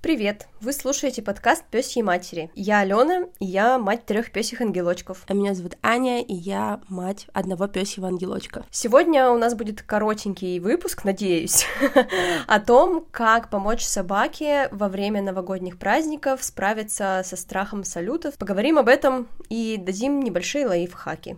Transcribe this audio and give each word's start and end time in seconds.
Привет! 0.00 0.46
Вы 0.60 0.72
слушаете 0.72 1.22
подкаст 1.22 1.64
Пёсьей 1.72 2.04
матери. 2.04 2.52
Я 2.54 2.80
Алена, 2.80 3.26
и 3.40 3.44
я 3.44 3.78
мать 3.78 4.06
трех 4.06 4.30
пёсих 4.30 4.60
ангелочков. 4.60 5.24
А 5.26 5.34
меня 5.34 5.54
зовут 5.54 5.76
Аня, 5.82 6.22
и 6.22 6.34
я 6.34 6.80
мать 6.88 7.26
одного 7.32 7.66
пёсьего 7.66 8.06
ангелочка. 8.06 8.64
Сегодня 8.70 9.28
у 9.28 9.36
нас 9.36 9.56
будет 9.56 9.82
коротенький 9.82 10.60
выпуск, 10.60 11.02
надеюсь, 11.02 11.66
о 12.46 12.60
том, 12.60 13.06
как 13.10 13.50
помочь 13.50 13.82
собаке 13.82 14.68
во 14.70 14.88
время 14.88 15.20
новогодних 15.20 15.80
праздников 15.80 16.44
справиться 16.44 17.22
со 17.24 17.36
страхом 17.36 17.82
салютов. 17.82 18.38
Поговорим 18.38 18.78
об 18.78 18.86
этом 18.86 19.26
и 19.48 19.78
дадим 19.78 20.20
небольшие 20.20 20.68
лайфхаки. 20.68 21.36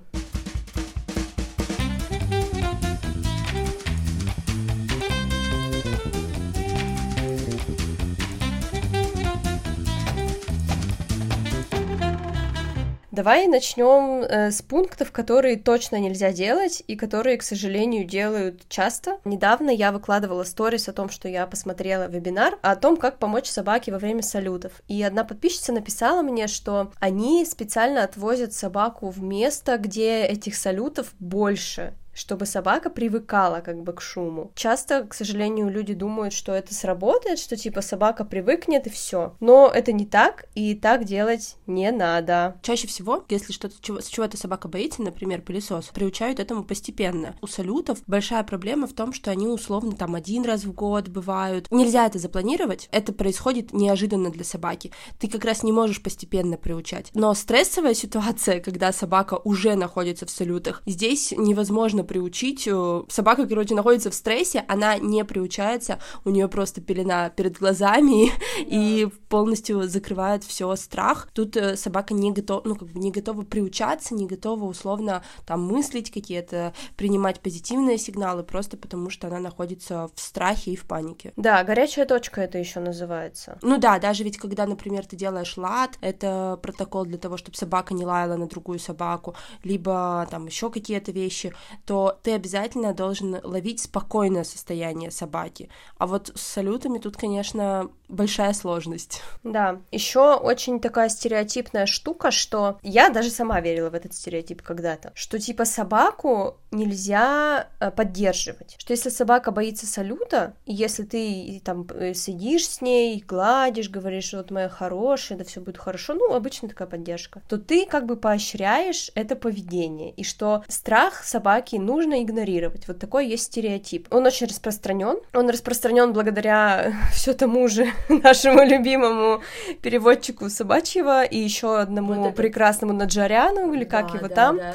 Давай 13.21 13.49
начнем 13.49 14.23
э, 14.23 14.51
с 14.51 14.63
пунктов, 14.63 15.13
которые 15.13 15.59
точно 15.59 15.97
нельзя 15.97 16.33
делать 16.33 16.83
и 16.87 16.97
которые, 16.97 17.37
к 17.37 17.43
сожалению, 17.43 18.07
делают 18.07 18.67
часто. 18.71 19.19
Недавно 19.27 19.69
я 19.69 19.93
выкладывала 19.93 20.43
сторис 20.43 20.89
о 20.89 20.95
том, 20.95 21.11
что 21.11 21.29
я 21.29 21.47
посмотрела 21.47 22.09
вебинар 22.09 22.59
о 22.63 22.77
том, 22.77 22.97
как 22.97 23.19
помочь 23.19 23.47
собаке 23.47 23.93
во 23.93 23.99
время 23.99 24.23
салютов. 24.23 24.73
И 24.89 25.03
одна 25.03 25.25
подписчица 25.25 25.71
написала 25.71 26.23
мне, 26.23 26.47
что 26.47 26.93
они 26.99 27.45
специально 27.45 28.05
отвозят 28.05 28.55
собаку 28.55 29.11
в 29.11 29.23
место, 29.23 29.77
где 29.77 30.25
этих 30.25 30.57
салютов 30.57 31.13
больше, 31.19 31.93
чтобы 32.15 32.47
собака 32.47 32.91
привыкала 32.91 33.61
как 33.61 33.83
бы 33.83 33.93
к 33.93 34.01
шуму. 34.01 34.53
Часто, 34.55 35.05
к 35.05 35.15
сожалению, 35.15 35.71
люди 35.71 35.95
думают, 35.95 36.33
что 36.33 36.53
это 36.53 36.75
сработает, 36.75 37.39
что 37.39 37.57
типа 37.57 37.81
собака 37.81 38.25
привыкнет 38.25 38.87
и 38.87 38.91
все. 38.91 39.35
Но 39.41 39.71
это 39.73 39.93
не 39.93 40.07
так, 40.07 40.47
и 40.55 40.75
так 40.75 41.05
делать 41.05 41.57
не 41.67 41.91
надо. 41.91 42.59
Чаще 42.63 42.87
всего, 42.87 43.25
если 43.29 43.53
что-то 43.53 43.77
с 44.01 44.07
чего 44.07 44.27
эта 44.27 44.37
собака 44.37 44.69
боится, 44.69 45.03
например, 45.03 45.43
пылесос, 45.43 45.87
приучают 45.87 46.41
этому 46.41 46.65
постепенно. 46.65 47.35
У 47.41 47.47
салютов 47.47 48.03
большая 48.07 48.43
проблема 48.45 48.87
в 48.87 48.93
том, 48.93 49.13
что 49.13 49.31
они 49.31 49.47
условно 49.47 49.93
там 49.93 50.15
один 50.15 50.45
раз 50.45 50.65
в 50.65 50.73
год 50.73 51.09
бывают. 51.09 51.67
Нельзя 51.71 52.07
это 52.07 52.19
запланировать, 52.19 52.89
это 52.93 53.13
происходит 53.13 53.73
неожиданно 53.73 54.31
для 54.31 54.45
собаки. 54.45 54.93
Ты 55.19 55.29
как 55.29 55.45
раз 55.45 55.63
не 55.63 55.73
можешь 55.73 56.03
постепенно 56.03 56.57
приучать. 56.57 57.11
Но 57.15 57.33
стрессовая 57.35 57.95
ситуация, 58.01 58.61
когда 58.61 58.93
собака 58.93 59.35
уже 59.35 59.75
находится 59.75 60.27
в 60.27 60.31
салютах, 60.31 60.83
здесь 60.87 61.33
невозможно 61.37 62.00
приучить. 62.05 62.67
Э, 62.67 63.03
собака, 63.09 63.47
короче, 63.47 63.75
находится 63.75 64.11
в 64.11 64.15
стрессе, 64.15 64.65
она 64.69 64.99
не 64.99 65.25
приучается, 65.25 65.99
у 66.25 66.31
нее 66.31 66.49
просто 66.49 66.81
пелена 66.81 67.31
перед 67.31 67.59
глазами 67.59 68.27
да. 68.59 68.65
и 68.67 69.07
полностью 69.29 69.89
закрывает 69.89 70.45
все 70.45 70.75
страх. 70.77 71.29
Тут 71.33 71.57
э, 71.57 71.77
собака 71.77 72.15
не 72.15 72.33
готова, 72.33 72.63
ну, 72.65 72.75
как 72.77 72.89
бы 72.89 72.99
не 72.99 73.11
готова 73.11 73.43
приучаться, 73.43 74.15
не 74.15 74.27
готова 74.27 74.65
условно 74.65 75.23
там 75.47 75.63
мыслить 75.63 76.11
какие-то, 76.11 76.73
принимать 76.97 77.41
позитивные 77.41 77.99
сигналы, 77.99 78.43
просто 78.43 78.77
потому 78.77 79.11
что 79.11 79.29
она 79.29 79.39
находится 79.39 80.11
в 80.15 80.21
страхе 80.21 80.73
и 80.73 80.77
в 80.77 80.85
панике. 80.85 81.33
Да, 81.37 81.63
горячая 81.65 82.07
точка 82.07 82.43
это 82.43 82.59
еще 82.59 82.81
называется. 82.81 83.59
Ну 83.63 83.79
да, 83.79 83.99
даже 83.99 84.25
ведь 84.25 84.39
когда, 84.39 84.67
например, 84.67 85.07
ты 85.07 85.17
делаешь 85.17 85.57
лад, 85.57 85.99
это 86.01 86.59
протокол 86.63 87.05
для 87.05 87.19
того, 87.19 87.37
чтобы 87.37 87.57
собака 87.57 87.95
не 87.95 88.05
лаяла 88.05 88.37
на 88.37 88.47
другую 88.47 88.79
собаку, 88.79 89.35
либо 89.65 90.27
там 90.31 90.47
еще 90.47 90.71
какие-то 90.71 91.13
вещи, 91.13 91.53
то 91.91 92.17
ты 92.23 92.35
обязательно 92.35 92.95
должен 92.95 93.41
ловить 93.43 93.81
спокойное 93.81 94.45
состояние 94.45 95.11
собаки. 95.11 95.69
А 95.99 96.07
вот 96.07 96.31
с 96.37 96.41
салютами 96.41 96.99
тут, 96.99 97.17
конечно, 97.17 97.91
большая 98.11 98.53
сложность. 98.53 99.23
Да, 99.45 99.81
еще 99.91 100.35
очень 100.35 100.81
такая 100.81 101.09
стереотипная 101.09 101.87
штука, 101.87 102.31
что 102.31 102.79
я 102.83 103.09
даже 103.09 103.31
сама 103.31 103.61
верила 103.61 103.91
в 103.91 103.95
этот 103.95 104.15
стереотип 104.15 104.63
когда-то, 104.63 105.13
что 105.15 105.39
типа 105.39 105.65
собаку 105.65 106.57
нельзя 106.71 107.69
э, 107.81 107.91
поддерживать, 107.91 108.77
что 108.79 108.93
если 108.93 109.09
собака 109.09 109.51
боится 109.51 109.87
салюта, 109.87 110.55
и 110.67 110.75
если 110.75 111.05
ты 111.05 111.61
там 111.65 111.87
э, 111.95 112.15
сидишь 112.15 112.69
с 112.69 112.81
ней, 112.81 113.25
гладишь, 113.27 113.89
говоришь, 113.89 114.33
вот 114.33 114.51
моя 114.51 114.69
хорошая, 114.69 115.39
да 115.39 115.45
все 115.45 115.61
будет 115.61 115.79
хорошо, 115.79 116.15
ну, 116.15 116.33
обычно 116.33 116.69
такая 116.69 116.89
поддержка, 116.89 117.43
то 117.49 117.59
ты 117.59 117.87
как 117.87 118.07
бы 118.07 118.17
поощряешь 118.17 119.11
это 119.15 119.37
поведение, 119.37 120.13
и 120.13 120.25
что 120.25 120.65
страх 120.69 121.25
собаки 121.25 121.77
нужно 121.77 122.23
игнорировать. 122.23 122.87
Вот 122.89 122.99
такой 122.99 123.29
есть 123.29 123.45
стереотип. 123.45 124.09
Он 124.11 124.27
очень 124.27 124.47
распространен. 124.47 125.19
Он 125.35 125.49
распространен 125.49 126.13
благодаря 126.13 126.93
все 127.13 127.33
тому 127.35 127.69
же 127.69 127.89
нашему 128.09 128.65
любимому 128.65 129.43
переводчику 129.83 130.49
собачьего 130.49 131.25
и 131.25 131.39
еще 131.39 131.79
одному 131.79 132.15
вот 132.15 132.35
прекрасному 132.35 132.93
Наджаряну, 132.93 133.73
или 133.73 133.85
как 133.85 134.13
да, 134.13 134.19
его 134.19 134.29
да, 134.29 134.35
там. 134.35 134.57
Да. 134.57 134.75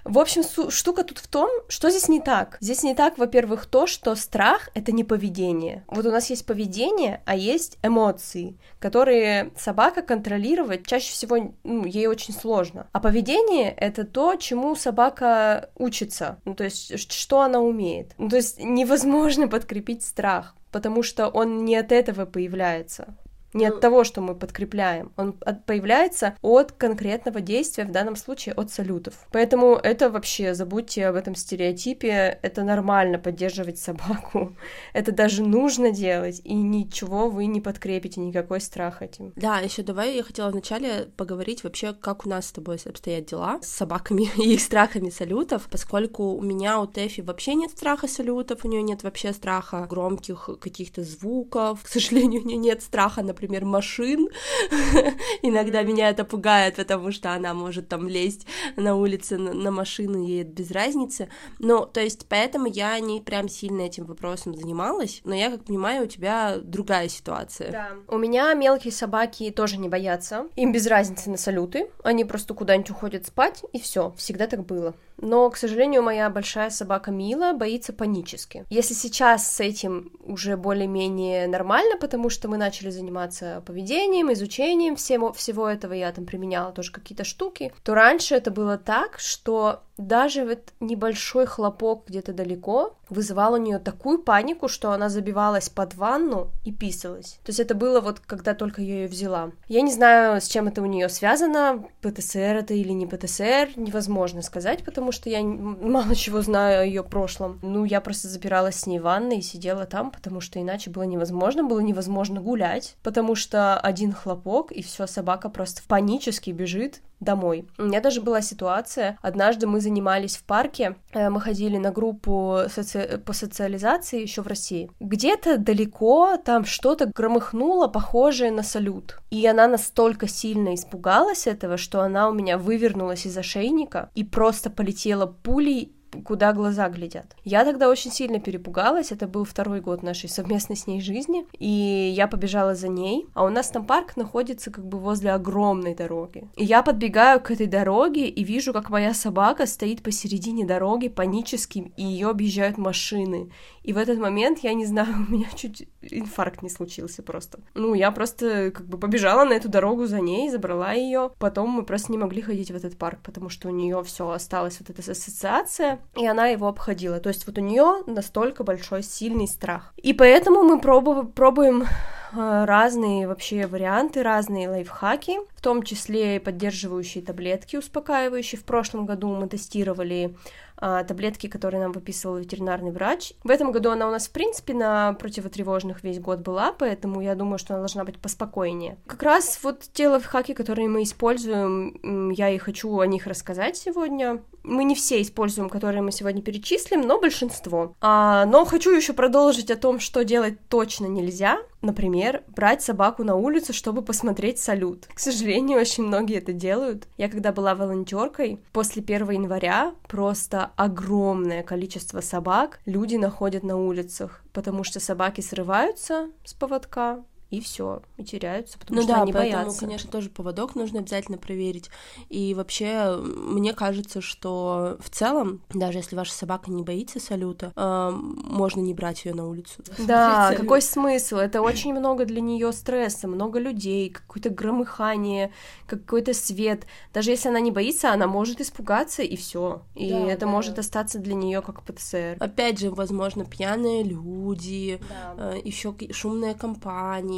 В 0.03 0.19
общем, 0.19 0.43
штука 0.69 1.03
тут 1.03 1.19
в 1.19 1.27
том, 1.27 1.49
что 1.67 1.89
здесь 1.89 2.09
не 2.09 2.19
так. 2.19 2.57
Здесь 2.59 2.83
не 2.83 2.95
так, 2.95 3.17
во-первых, 3.17 3.65
то, 3.65 3.87
что 3.87 4.15
страх— 4.15 4.69
это 4.73 4.91
не 4.91 5.03
поведение. 5.03 5.83
Вот 5.87 6.05
у 6.05 6.11
нас 6.11 6.29
есть 6.29 6.45
поведение, 6.45 7.21
а 7.25 7.35
есть 7.35 7.77
эмоции, 7.83 8.57
которые 8.79 9.51
собака 9.57 10.01
контролировать 10.01 10.85
чаще 10.85 11.11
всего 11.11 11.53
ну, 11.63 11.85
ей 11.85 12.07
очень 12.07 12.33
сложно. 12.33 12.87
А 12.91 12.99
поведение— 12.99 13.71
это 13.77 14.05
то, 14.05 14.35
чему 14.35 14.75
собака 14.75 15.69
учится, 15.75 16.39
ну, 16.45 16.55
то 16.55 16.63
есть 16.63 17.11
что 17.11 17.41
она 17.41 17.59
умеет. 17.59 18.13
Ну, 18.17 18.29
то 18.29 18.37
есть 18.37 18.59
невозможно 18.63 19.47
подкрепить 19.49 20.03
страх 20.03 20.55
потому 20.71 21.03
что 21.03 21.27
он 21.27 21.65
не 21.65 21.75
от 21.75 21.91
этого 21.91 22.25
появляется 22.25 23.13
не 23.53 23.67
ну, 23.67 23.75
от 23.75 23.81
того, 23.81 24.03
что 24.03 24.21
мы 24.21 24.35
подкрепляем. 24.35 25.11
Он 25.17 25.35
от, 25.41 25.65
появляется 25.65 26.35
от 26.41 26.71
конкретного 26.71 27.41
действия, 27.41 27.85
в 27.85 27.91
данном 27.91 28.15
случае 28.15 28.55
от 28.55 28.71
салютов. 28.71 29.27
Поэтому 29.31 29.75
это 29.75 30.09
вообще, 30.09 30.53
забудьте 30.53 31.07
об 31.07 31.15
этом 31.15 31.35
стереотипе, 31.35 32.39
это 32.41 32.63
нормально 32.63 33.19
поддерживать 33.19 33.77
собаку. 33.79 34.55
Это 34.93 35.11
даже 35.11 35.43
нужно 35.43 35.91
делать, 35.91 36.41
и 36.43 36.53
ничего 36.53 37.29
вы 37.29 37.45
не 37.45 37.61
подкрепите, 37.61 38.21
никакой 38.21 38.61
страх 38.61 39.01
этим. 39.01 39.33
Да, 39.35 39.59
еще 39.59 39.83
давай 39.83 40.15
я 40.15 40.23
хотела 40.23 40.49
вначале 40.49 41.09
поговорить 41.17 41.63
вообще, 41.63 41.93
как 41.93 42.25
у 42.25 42.29
нас 42.29 42.47
с 42.47 42.51
тобой 42.51 42.77
обстоят 42.83 43.25
дела 43.25 43.59
с 43.61 43.67
собаками 43.67 44.29
и 44.37 44.53
их 44.53 44.61
страхами 44.61 45.09
салютов, 45.09 45.67
поскольку 45.69 46.33
у 46.33 46.41
меня, 46.41 46.79
у 46.79 46.87
Тэфи 46.87 47.21
вообще 47.21 47.55
нет 47.55 47.71
страха 47.71 48.07
салютов, 48.07 48.63
у 48.63 48.67
нее 48.67 48.81
нет 48.81 49.03
вообще 49.03 49.33
страха 49.33 49.85
громких 49.89 50.49
каких-то 50.59 51.03
звуков, 51.03 51.83
к 51.83 51.87
сожалению, 51.87 52.41
у 52.41 52.45
нее 52.45 52.57
нет 52.57 52.81
страха, 52.81 53.21
например, 53.21 53.40
например, 53.41 53.65
машин. 53.65 54.29
Иногда 55.41 55.81
меня 55.81 56.09
это 56.09 56.23
пугает, 56.23 56.75
потому 56.75 57.11
что 57.11 57.33
она 57.33 57.53
может 57.53 57.89
там 57.89 58.07
лезть 58.07 58.45
на 58.75 58.95
улице 58.95 59.37
на, 59.37 59.53
на 59.53 59.71
машину, 59.71 60.23
ей 60.23 60.43
без 60.43 60.71
разницы. 60.71 61.29
Ну, 61.59 61.85
то 61.85 62.01
есть, 62.01 62.27
поэтому 62.29 62.67
я 62.67 62.99
не 62.99 63.19
прям 63.19 63.49
сильно 63.49 63.81
этим 63.81 64.05
вопросом 64.05 64.55
занималась, 64.55 65.21
но 65.23 65.33
я, 65.33 65.49
как 65.49 65.65
понимаю, 65.65 66.03
у 66.03 66.07
тебя 66.07 66.57
другая 66.61 67.09
ситуация. 67.09 67.71
Да. 67.71 67.89
У 68.07 68.17
меня 68.17 68.53
мелкие 68.53 68.91
собаки 68.91 69.49
тоже 69.49 69.77
не 69.77 69.89
боятся. 69.89 70.47
Им 70.55 70.71
без 70.71 70.85
разницы 70.85 71.29
на 71.29 71.37
салюты. 71.37 71.89
Они 72.03 72.25
просто 72.25 72.53
куда-нибудь 72.53 72.91
уходят 72.91 73.25
спать, 73.25 73.63
и 73.73 73.79
все. 73.79 74.13
Всегда 74.17 74.47
так 74.47 74.65
было. 74.65 74.93
Но, 75.21 75.49
к 75.49 75.57
сожалению, 75.57 76.01
моя 76.01 76.29
большая 76.29 76.71
собака 76.71 77.11
Мила 77.11 77.53
боится 77.53 77.93
панически. 77.93 78.65
Если 78.69 78.93
сейчас 78.93 79.49
с 79.49 79.59
этим 79.59 80.11
уже 80.23 80.57
более-менее 80.57 81.47
нормально, 81.47 81.97
потому 81.97 82.29
что 82.29 82.49
мы 82.49 82.57
начали 82.57 82.89
заниматься 82.89 83.63
поведением, 83.65 84.33
изучением 84.33 84.95
всего, 84.95 85.31
всего 85.31 85.67
этого, 85.67 85.93
я 85.93 86.11
там 86.11 86.25
применяла 86.25 86.71
тоже 86.71 86.91
какие-то 86.91 87.23
штуки, 87.23 87.71
то 87.83 87.93
раньше 87.93 88.35
это 88.35 88.49
было 88.51 88.77
так, 88.77 89.19
что 89.19 89.83
даже 89.97 90.45
вот 90.45 90.73
небольшой 90.79 91.45
хлопок 91.45 92.07
где-то 92.07 92.33
далеко 92.33 92.97
вызывал 93.11 93.53
у 93.53 93.57
нее 93.57 93.77
такую 93.77 94.19
панику, 94.19 94.67
что 94.67 94.91
она 94.91 95.09
забивалась 95.09 95.69
под 95.69 95.93
ванну 95.95 96.49
и 96.63 96.71
писалась. 96.71 97.39
То 97.43 97.49
есть 97.49 97.59
это 97.59 97.75
было 97.75 98.01
вот 98.01 98.19
когда 98.19 98.55
только 98.55 98.81
я 98.81 99.01
ее 99.01 99.07
взяла. 99.07 99.51
Я 99.67 99.81
не 99.81 99.91
знаю, 99.91 100.41
с 100.41 100.47
чем 100.47 100.67
это 100.67 100.81
у 100.81 100.85
нее 100.85 101.09
связано, 101.09 101.85
ПТСР 102.01 102.57
это 102.57 102.73
или 102.73 102.91
не 102.91 103.05
ПТСР, 103.05 103.71
невозможно 103.75 104.41
сказать, 104.41 104.83
потому 104.83 105.11
что 105.11 105.29
я 105.29 105.43
мало 105.43 106.15
чего 106.15 106.41
знаю 106.41 106.81
о 106.81 106.85
ее 106.85 107.03
прошлом. 107.03 107.59
Ну, 107.61 107.85
я 107.85 108.01
просто 108.01 108.27
забиралась 108.27 108.77
с 108.77 108.87
ней 108.87 108.99
в 108.99 109.03
ванной 109.03 109.39
и 109.39 109.43
сидела 109.43 109.85
там, 109.85 110.11
потому 110.11 110.39
что 110.39 110.59
иначе 110.61 110.89
было 110.89 111.03
невозможно, 111.03 111.63
было 111.63 111.81
невозможно 111.81 112.41
гулять, 112.41 112.95
потому 113.03 113.35
что 113.35 113.77
один 113.79 114.13
хлопок, 114.13 114.71
и 114.71 114.81
все, 114.81 115.05
собака 115.05 115.49
просто 115.49 115.81
панически 115.87 116.51
бежит 116.51 117.01
домой. 117.21 117.67
У 117.77 117.83
меня 117.83 118.01
даже 118.01 118.19
была 118.19 118.41
ситуация, 118.41 119.17
однажды 119.21 119.67
мы 119.67 119.79
занимались 119.79 120.35
в 120.35 120.43
парке, 120.43 120.95
э, 121.13 121.29
мы 121.29 121.39
ходили 121.39 121.77
на 121.77 121.91
группу 121.91 122.63
соци... 122.67 123.21
по 123.25 123.33
социализации 123.33 124.21
еще 124.21 124.41
в 124.41 124.47
России. 124.47 124.91
Где-то 124.99 125.57
далеко 125.57 126.37
там 126.37 126.65
что-то 126.65 127.05
громыхнуло, 127.15 127.87
похожее 127.87 128.51
на 128.51 128.63
салют. 128.63 129.19
И 129.29 129.45
она 129.47 129.67
настолько 129.67 130.27
сильно 130.27 130.73
испугалась 130.75 131.47
этого, 131.47 131.77
что 131.77 132.01
она 132.01 132.27
у 132.29 132.33
меня 132.33 132.57
вывернулась 132.57 133.25
из 133.25 133.37
ошейника 133.37 134.09
и 134.15 134.23
просто 134.23 134.69
полетела 134.69 135.27
пулей 135.27 135.95
куда 136.25 136.53
глаза 136.53 136.89
глядят. 136.89 137.35
Я 137.43 137.65
тогда 137.65 137.89
очень 137.89 138.11
сильно 138.11 138.39
перепугалась, 138.39 139.11
это 139.11 139.27
был 139.27 139.45
второй 139.45 139.81
год 139.81 140.03
нашей 140.03 140.29
совместной 140.29 140.75
с 140.75 140.87
ней 140.87 141.01
жизни, 141.01 141.45
и 141.57 142.11
я 142.15 142.27
побежала 142.27 142.75
за 142.75 142.87
ней, 142.87 143.27
а 143.33 143.43
у 143.43 143.49
нас 143.49 143.69
там 143.69 143.85
парк 143.85 144.17
находится 144.17 144.71
как 144.71 144.85
бы 144.85 144.97
возле 144.97 145.31
огромной 145.31 145.95
дороги. 145.95 146.47
И 146.55 146.65
я 146.65 146.83
подбегаю 146.83 147.39
к 147.41 147.51
этой 147.51 147.67
дороге 147.67 148.27
и 148.27 148.43
вижу, 148.43 148.73
как 148.73 148.89
моя 148.89 149.13
собака 149.13 149.65
стоит 149.65 150.03
посередине 150.03 150.65
дороги 150.65 151.07
панически, 151.07 151.91
и 151.97 152.03
ее 152.03 152.29
объезжают 152.29 152.77
машины. 152.77 153.51
И 153.83 153.93
в 153.93 153.97
этот 153.97 154.19
момент, 154.19 154.59
я 154.59 154.73
не 154.73 154.85
знаю, 154.85 155.13
у 155.29 155.31
меня 155.31 155.47
чуть 155.55 155.87
инфаркт 156.01 156.61
не 156.61 156.69
случился 156.69 157.23
просто. 157.23 157.59
Ну, 157.73 157.93
я 157.93 158.11
просто 158.11 158.71
как 158.71 158.85
бы 158.87 158.97
побежала 158.97 159.43
на 159.45 159.53
эту 159.53 159.69
дорогу 159.69 160.05
за 160.05 160.19
ней, 160.19 160.49
забрала 160.49 160.93
ее. 160.93 161.31
Потом 161.39 161.69
мы 161.69 161.83
просто 161.83 162.11
не 162.11 162.17
могли 162.17 162.41
ходить 162.41 162.71
в 162.71 162.75
этот 162.75 162.97
парк, 162.97 163.19
потому 163.23 163.49
что 163.49 163.67
у 163.67 163.71
нее 163.71 164.03
все 164.03 164.29
осталось 164.29 164.79
вот 164.79 164.89
эта 164.89 165.11
ассоциация, 165.11 165.99
и 166.15 166.25
она 166.25 166.47
его 166.47 166.67
обходила. 166.67 167.19
То 167.19 167.29
есть 167.29 167.47
вот 167.47 167.57
у 167.57 167.61
нее 167.61 168.03
настолько 168.07 168.63
большой 168.63 169.03
сильный 169.03 169.47
страх. 169.47 169.93
И 169.97 170.13
поэтому 170.13 170.63
мы 170.63 170.79
пробуем, 170.79 171.27
пробуем 171.31 171.83
э, 171.83 172.65
разные 172.65 173.27
вообще 173.27 173.67
варианты, 173.67 174.23
разные 174.23 174.69
лайфхаки, 174.69 175.37
в 175.55 175.61
том 175.61 175.83
числе 175.83 176.37
и 176.37 176.39
поддерживающие 176.39 177.23
таблетки, 177.23 177.77
успокаивающие. 177.77 178.59
В 178.59 178.65
прошлом 178.65 179.05
году 179.05 179.35
мы 179.35 179.47
тестировали 179.47 180.35
таблетки, 180.81 181.47
которые 181.47 181.81
нам 181.81 181.91
выписывал 181.91 182.37
ветеринарный 182.37 182.91
врач. 182.91 183.33
В 183.43 183.49
этом 183.49 183.71
году 183.71 183.91
она 183.91 184.07
у 184.07 184.11
нас, 184.11 184.27
в 184.27 184.31
принципе, 184.31 184.73
на 184.73 185.13
противотревожных 185.13 186.03
весь 186.03 186.19
год 186.19 186.39
была, 186.39 186.73
поэтому 186.73 187.21
я 187.21 187.35
думаю, 187.35 187.57
что 187.57 187.73
она 187.73 187.81
должна 187.81 188.03
быть 188.03 188.19
поспокойнее. 188.19 188.97
Как 189.05 189.23
раз 189.23 189.59
вот 189.63 189.81
те 189.93 190.09
лайфхаки, 190.09 190.53
которые 190.53 190.89
мы 190.89 191.03
используем, 191.03 192.29
я 192.31 192.49
и 192.49 192.57
хочу 192.57 192.99
о 192.99 193.07
них 193.07 193.27
рассказать 193.27 193.77
сегодня. 193.77 194.41
Мы 194.63 194.83
не 194.83 194.95
все 194.95 195.21
используем, 195.21 195.69
которые 195.69 196.01
мы 196.01 196.11
сегодня 196.11 196.41
перечислим, 196.41 197.01
но 197.01 197.19
большинство. 197.19 197.95
А, 198.01 198.45
но 198.45 198.65
хочу 198.65 198.91
еще 198.91 199.13
продолжить 199.13 199.71
о 199.71 199.77
том, 199.77 199.99
что 199.99 200.23
делать 200.23 200.57
точно 200.67 201.05
нельзя. 201.05 201.59
Например, 201.81 202.43
брать 202.47 202.83
собаку 202.83 203.23
на 203.23 203.35
улицу, 203.35 203.73
чтобы 203.73 204.03
посмотреть 204.03 204.59
салют. 204.59 205.07
К 205.13 205.19
сожалению, 205.19 205.79
очень 205.79 206.03
многие 206.03 206.37
это 206.37 206.53
делают. 206.53 207.07
Я 207.17 207.27
когда 207.27 207.51
была 207.51 207.73
волонтеркой, 207.73 208.59
после 208.71 209.01
1 209.01 209.29
января 209.31 209.95
просто 210.07 210.71
огромное 210.75 211.63
количество 211.63 212.21
собак 212.21 212.79
люди 212.85 213.15
находят 213.15 213.63
на 213.63 213.77
улицах, 213.77 214.43
потому 214.53 214.83
что 214.83 214.99
собаки 214.99 215.41
срываются 215.41 216.29
с 216.43 216.53
поводка, 216.53 217.23
и 217.51 217.59
все, 217.61 218.01
и 218.17 218.23
теряются, 218.23 218.79
потому 218.79 218.97
ну 219.01 219.03
что 219.03 219.13
да, 219.15 219.21
они 219.23 219.33
поэтому, 219.33 219.63
боятся. 219.65 219.79
конечно, 219.81 220.09
тоже 220.09 220.29
поводок 220.29 220.73
нужно 220.75 220.99
обязательно 220.99 221.37
проверить. 221.37 221.89
И 222.29 222.53
вообще, 222.55 223.17
мне 223.17 223.73
кажется, 223.73 224.21
что 224.21 224.97
в 224.99 225.09
целом, 225.09 225.61
даже 225.73 225.99
если 225.99 226.15
ваша 226.15 226.31
собака 226.33 226.71
не 226.71 226.81
боится 226.81 227.19
салюта, 227.19 227.73
э, 227.75 228.09
можно 228.11 228.79
не 228.79 228.93
брать 228.93 229.25
ее 229.25 229.33
на 229.35 229.47
улицу. 229.47 229.83
Да, 230.07 230.53
какой 230.55 230.81
смысл? 230.81 231.35
Это 231.35 231.61
очень 231.61 231.93
много 231.93 232.25
для 232.25 232.41
нее 232.41 232.71
стресса, 232.71 233.27
много 233.27 233.59
людей, 233.59 234.09
какое-то 234.09 234.49
громыхание, 234.49 235.51
какой-то 235.87 236.33
свет. 236.33 236.85
Даже 237.13 237.31
если 237.31 237.49
она 237.49 237.59
не 237.59 237.71
боится, 237.71 238.11
она 238.13 238.27
может 238.27 238.61
испугаться 238.61 239.21
и 239.23 239.35
все. 239.35 239.81
И 239.95 240.09
Да, 240.09 240.27
это 240.27 240.41
да. 240.45 240.47
может 240.47 240.79
остаться 240.79 241.19
для 241.19 241.33
нее 241.35 241.61
как 241.61 241.83
ПТСР. 241.83 242.37
Опять 242.39 242.79
же, 242.79 242.91
возможно, 242.91 243.43
пьяные 243.45 244.03
люди, 244.03 244.99
Да. 245.37 245.53
еще 245.55 245.93
шумные 246.11 246.53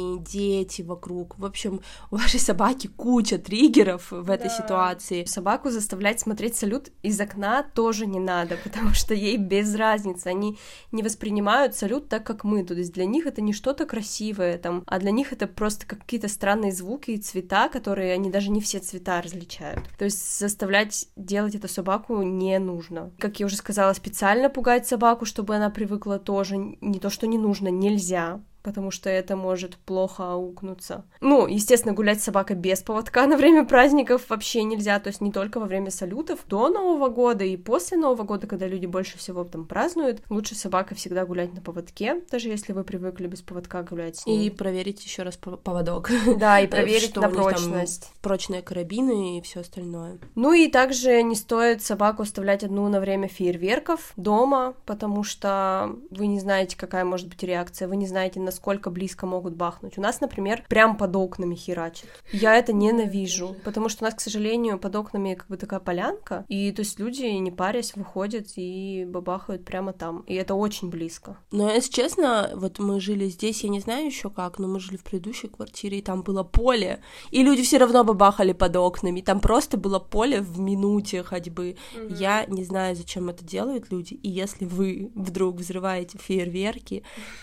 компании, 0.04 0.18
дети 0.24 0.82
вокруг. 0.82 1.38
В 1.38 1.44
общем, 1.44 1.80
у 2.10 2.16
вашей 2.16 2.40
собаки 2.40 2.86
куча 2.86 3.38
триггеров 3.38 4.10
в 4.10 4.30
этой 4.30 4.48
Да. 4.48 4.56
ситуации. 4.56 5.24
Собаку 5.24 5.70
заставлять 5.70 6.20
смотреть 6.20 6.56
салют 6.56 6.90
из 7.02 7.20
окна 7.20 7.62
тоже 7.62 8.06
не 8.06 8.20
надо, 8.20 8.56
потому 8.64 8.94
что 8.94 9.14
ей 9.14 9.36
без 9.36 9.74
разницы. 9.74 10.28
Они 10.28 10.58
не 10.92 11.02
воспринимают 11.02 11.74
салют 11.74 12.08
так, 12.08 12.24
как 12.24 12.44
мы. 12.44 12.64
То 12.64 12.74
есть 12.74 12.92
для 12.92 13.04
них 13.06 13.26
это 13.26 13.40
не 13.42 13.52
что-то 13.52 13.86
красивое, 13.86 14.58
там, 14.58 14.82
а 14.86 14.98
для 14.98 15.10
них 15.10 15.32
это 15.32 15.46
просто 15.46 15.86
какие-то 15.86 16.28
странные 16.28 16.72
звуки 16.72 17.12
и 17.12 17.18
цвета, 17.18 17.68
которые 17.68 18.12
они 18.12 18.30
даже 18.30 18.50
не 18.50 18.60
все 18.60 18.78
цвета 18.78 19.22
различают. 19.22 19.84
То 19.98 20.04
есть 20.04 20.38
заставлять 20.38 21.08
делать 21.16 21.54
эту 21.54 21.68
собаку 21.68 22.22
не 22.22 22.58
нужно. 22.58 23.10
Как 23.18 23.40
я 23.40 23.46
уже 23.46 23.56
сказала, 23.56 23.92
специально 23.92 24.48
пугать 24.48 24.86
собаку, 24.86 25.24
чтобы 25.24 25.56
она 25.56 25.70
привыкла 25.70 26.18
тоже 26.18 26.56
не 26.56 26.98
то, 26.98 27.10
что 27.10 27.26
не 27.26 27.38
нужно, 27.38 27.68
нельзя 27.68 28.40
потому 28.64 28.90
что 28.90 29.10
это 29.10 29.36
может 29.36 29.76
плохо 29.76 30.32
аукнуться. 30.32 31.04
Ну, 31.20 31.46
естественно, 31.46 31.94
гулять 31.94 32.20
с 32.20 32.24
собакой 32.24 32.56
без 32.56 32.82
поводка 32.82 33.26
на 33.26 33.36
время 33.36 33.64
праздников 33.64 34.22
вообще 34.30 34.64
нельзя, 34.64 34.98
то 34.98 35.08
есть 35.08 35.20
не 35.20 35.30
только 35.30 35.60
во 35.60 35.66
время 35.66 35.90
салютов, 35.90 36.40
до 36.48 36.68
Нового 36.70 37.08
года 37.10 37.44
и 37.44 37.56
после 37.58 37.98
Нового 37.98 38.22
года, 38.24 38.46
когда 38.46 38.66
люди 38.66 38.86
больше 38.86 39.18
всего 39.18 39.44
там 39.44 39.66
празднуют, 39.66 40.22
лучше 40.30 40.54
с 40.54 40.60
собакой 40.62 40.96
всегда 40.96 41.26
гулять 41.26 41.52
на 41.54 41.60
поводке, 41.60 42.22
даже 42.30 42.48
если 42.48 42.72
вы 42.72 42.84
привыкли 42.84 43.26
без 43.26 43.42
поводка 43.42 43.82
гулять 43.82 44.16
с 44.16 44.26
И 44.26 44.30
ней. 44.30 44.50
проверить 44.50 45.04
еще 45.04 45.22
раз 45.22 45.38
пов- 45.40 45.58
поводок. 45.58 46.10
Да, 46.38 46.58
и 46.58 46.66
проверить 46.74 47.10
что 47.10 47.20
на 47.20 47.28
прочность. 47.28 48.10
Прочные 48.22 48.62
карабины 48.62 49.38
и 49.38 49.42
все 49.42 49.60
остальное. 49.60 50.18
Ну 50.34 50.54
и 50.54 50.68
также 50.68 51.22
не 51.22 51.34
стоит 51.34 51.82
собаку 51.82 52.22
оставлять 52.22 52.64
одну 52.64 52.88
на 52.88 52.98
время 53.00 53.28
фейерверков 53.28 54.12
дома, 54.16 54.74
потому 54.86 55.22
что 55.22 55.96
вы 56.10 56.26
не 56.28 56.40
знаете, 56.40 56.76
какая 56.78 57.04
может 57.04 57.28
быть 57.28 57.42
реакция, 57.42 57.88
вы 57.88 57.96
не 57.96 58.06
знаете, 58.06 58.40
насколько 58.54 58.90
близко 58.90 59.26
могут 59.26 59.56
бахнуть. 59.56 59.98
У 59.98 60.00
нас, 60.00 60.20
например, 60.20 60.64
прям 60.68 60.96
под 60.96 61.16
окнами 61.16 61.56
херачит. 61.56 62.08
Я 62.32 62.54
это 62.54 62.72
ненавижу, 62.72 63.56
потому 63.64 63.88
что 63.88 64.04
у 64.04 64.06
нас, 64.06 64.14
к 64.14 64.20
сожалению, 64.20 64.78
под 64.78 64.94
окнами 64.94 65.34
как 65.34 65.48
бы 65.48 65.56
такая 65.56 65.80
полянка, 65.80 66.44
и 66.48 66.70
то 66.70 66.80
есть 66.80 67.00
люди, 67.00 67.24
не 67.24 67.50
парясь, 67.50 67.96
выходят 67.96 68.46
и 68.54 69.04
бабахают 69.08 69.64
прямо 69.64 69.92
там, 69.92 70.20
и 70.20 70.34
это 70.34 70.54
очень 70.54 70.88
близко. 70.88 71.36
Но 71.50 71.68
если 71.68 71.90
честно, 71.90 72.50
вот 72.54 72.78
мы 72.78 73.00
жили 73.00 73.26
здесь, 73.26 73.64
я 73.64 73.70
не 73.70 73.80
знаю 73.80 74.06
еще 74.06 74.30
как, 74.30 74.60
но 74.60 74.68
мы 74.68 74.78
жили 74.78 74.96
в 74.98 75.02
предыдущей 75.02 75.48
квартире, 75.48 75.98
и 75.98 76.02
там 76.02 76.22
было 76.22 76.44
поле, 76.44 77.00
и 77.32 77.42
люди 77.42 77.62
все 77.64 77.78
равно 77.78 78.04
бабахали 78.04 78.52
под 78.52 78.76
окнами, 78.76 79.20
там 79.20 79.40
просто 79.40 79.76
было 79.76 79.98
поле 79.98 80.40
в 80.40 80.60
минуте 80.60 81.24
ходьбы. 81.24 81.76
Я 82.08 82.44
не 82.46 82.62
знаю, 82.62 82.94
зачем 82.94 83.28
это 83.28 83.44
делают 83.44 83.90
люди, 83.90 84.14
и 84.14 84.28
если 84.28 84.64
вы 84.64 85.10
вдруг 85.14 85.56
взрываете 85.56 86.18
фейерверки, 86.18 87.02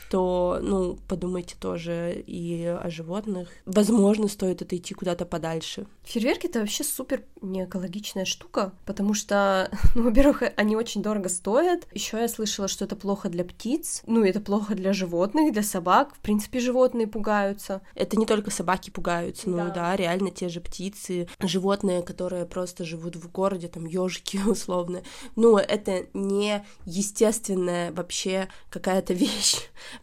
то, 0.09 0.59
ну, 0.61 0.97
подумайте 1.07 1.55
тоже 1.59 2.23
и 2.25 2.65
о 2.65 2.89
животных. 2.89 3.49
Возможно, 3.65 4.27
стоит 4.27 4.61
отойти 4.61 4.93
куда-то 4.93 5.25
подальше. 5.25 5.85
Фейерверки 6.03 6.47
это 6.47 6.59
вообще 6.59 6.83
супер 6.83 7.23
не 7.41 7.63
экологичная 7.65 8.25
штука, 8.25 8.73
потому 8.85 9.13
что, 9.13 9.69
ну, 9.95 10.03
во-первых, 10.03 10.43
они 10.55 10.75
очень 10.75 11.01
дорого 11.01 11.29
стоят. 11.29 11.87
Еще 11.93 12.17
я 12.17 12.27
слышала, 12.27 12.67
что 12.67 12.85
это 12.85 12.95
плохо 12.95 13.29
для 13.29 13.43
птиц, 13.43 14.03
ну, 14.05 14.23
это 14.23 14.39
плохо 14.39 14.75
для 14.75 14.93
животных, 14.93 15.53
для 15.53 15.63
собак. 15.63 16.13
В 16.15 16.19
принципе, 16.19 16.59
животные 16.59 17.07
пугаются. 17.07 17.81
Это 17.95 18.17
не 18.17 18.25
только 18.25 18.51
собаки 18.51 18.89
пугаются, 18.89 19.49
ну 19.49 19.57
Да. 19.57 19.69
да, 19.69 19.95
реально 19.95 20.31
те 20.31 20.49
же 20.49 20.61
птицы, 20.61 21.27
животные, 21.39 22.01
которые 22.03 22.45
просто 22.45 22.85
живут 22.85 23.15
в 23.15 23.31
городе, 23.31 23.67
там 23.67 23.85
ежики 23.85 24.37
условно. 24.47 25.01
Ну, 25.35 25.57
это 25.57 26.05
не 26.13 26.63
естественная 26.85 27.91
вообще 27.91 28.47
какая-то 28.69 29.13
вещь. 29.15 29.57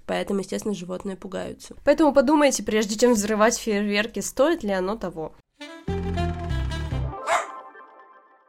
Поэтому, 0.07 0.41
естественно, 0.41 0.75
животные 0.75 0.88
пугаются. 1.17 1.77
Поэтому 1.85 2.13
подумайте, 2.13 2.63
прежде 2.63 2.99
чем 2.99 3.13
взрывать 3.13 3.59
фейерверки, 3.59 4.21
стоит 4.21 4.63
ли 4.63 4.71
оно 4.71 4.97
того. 4.97 5.35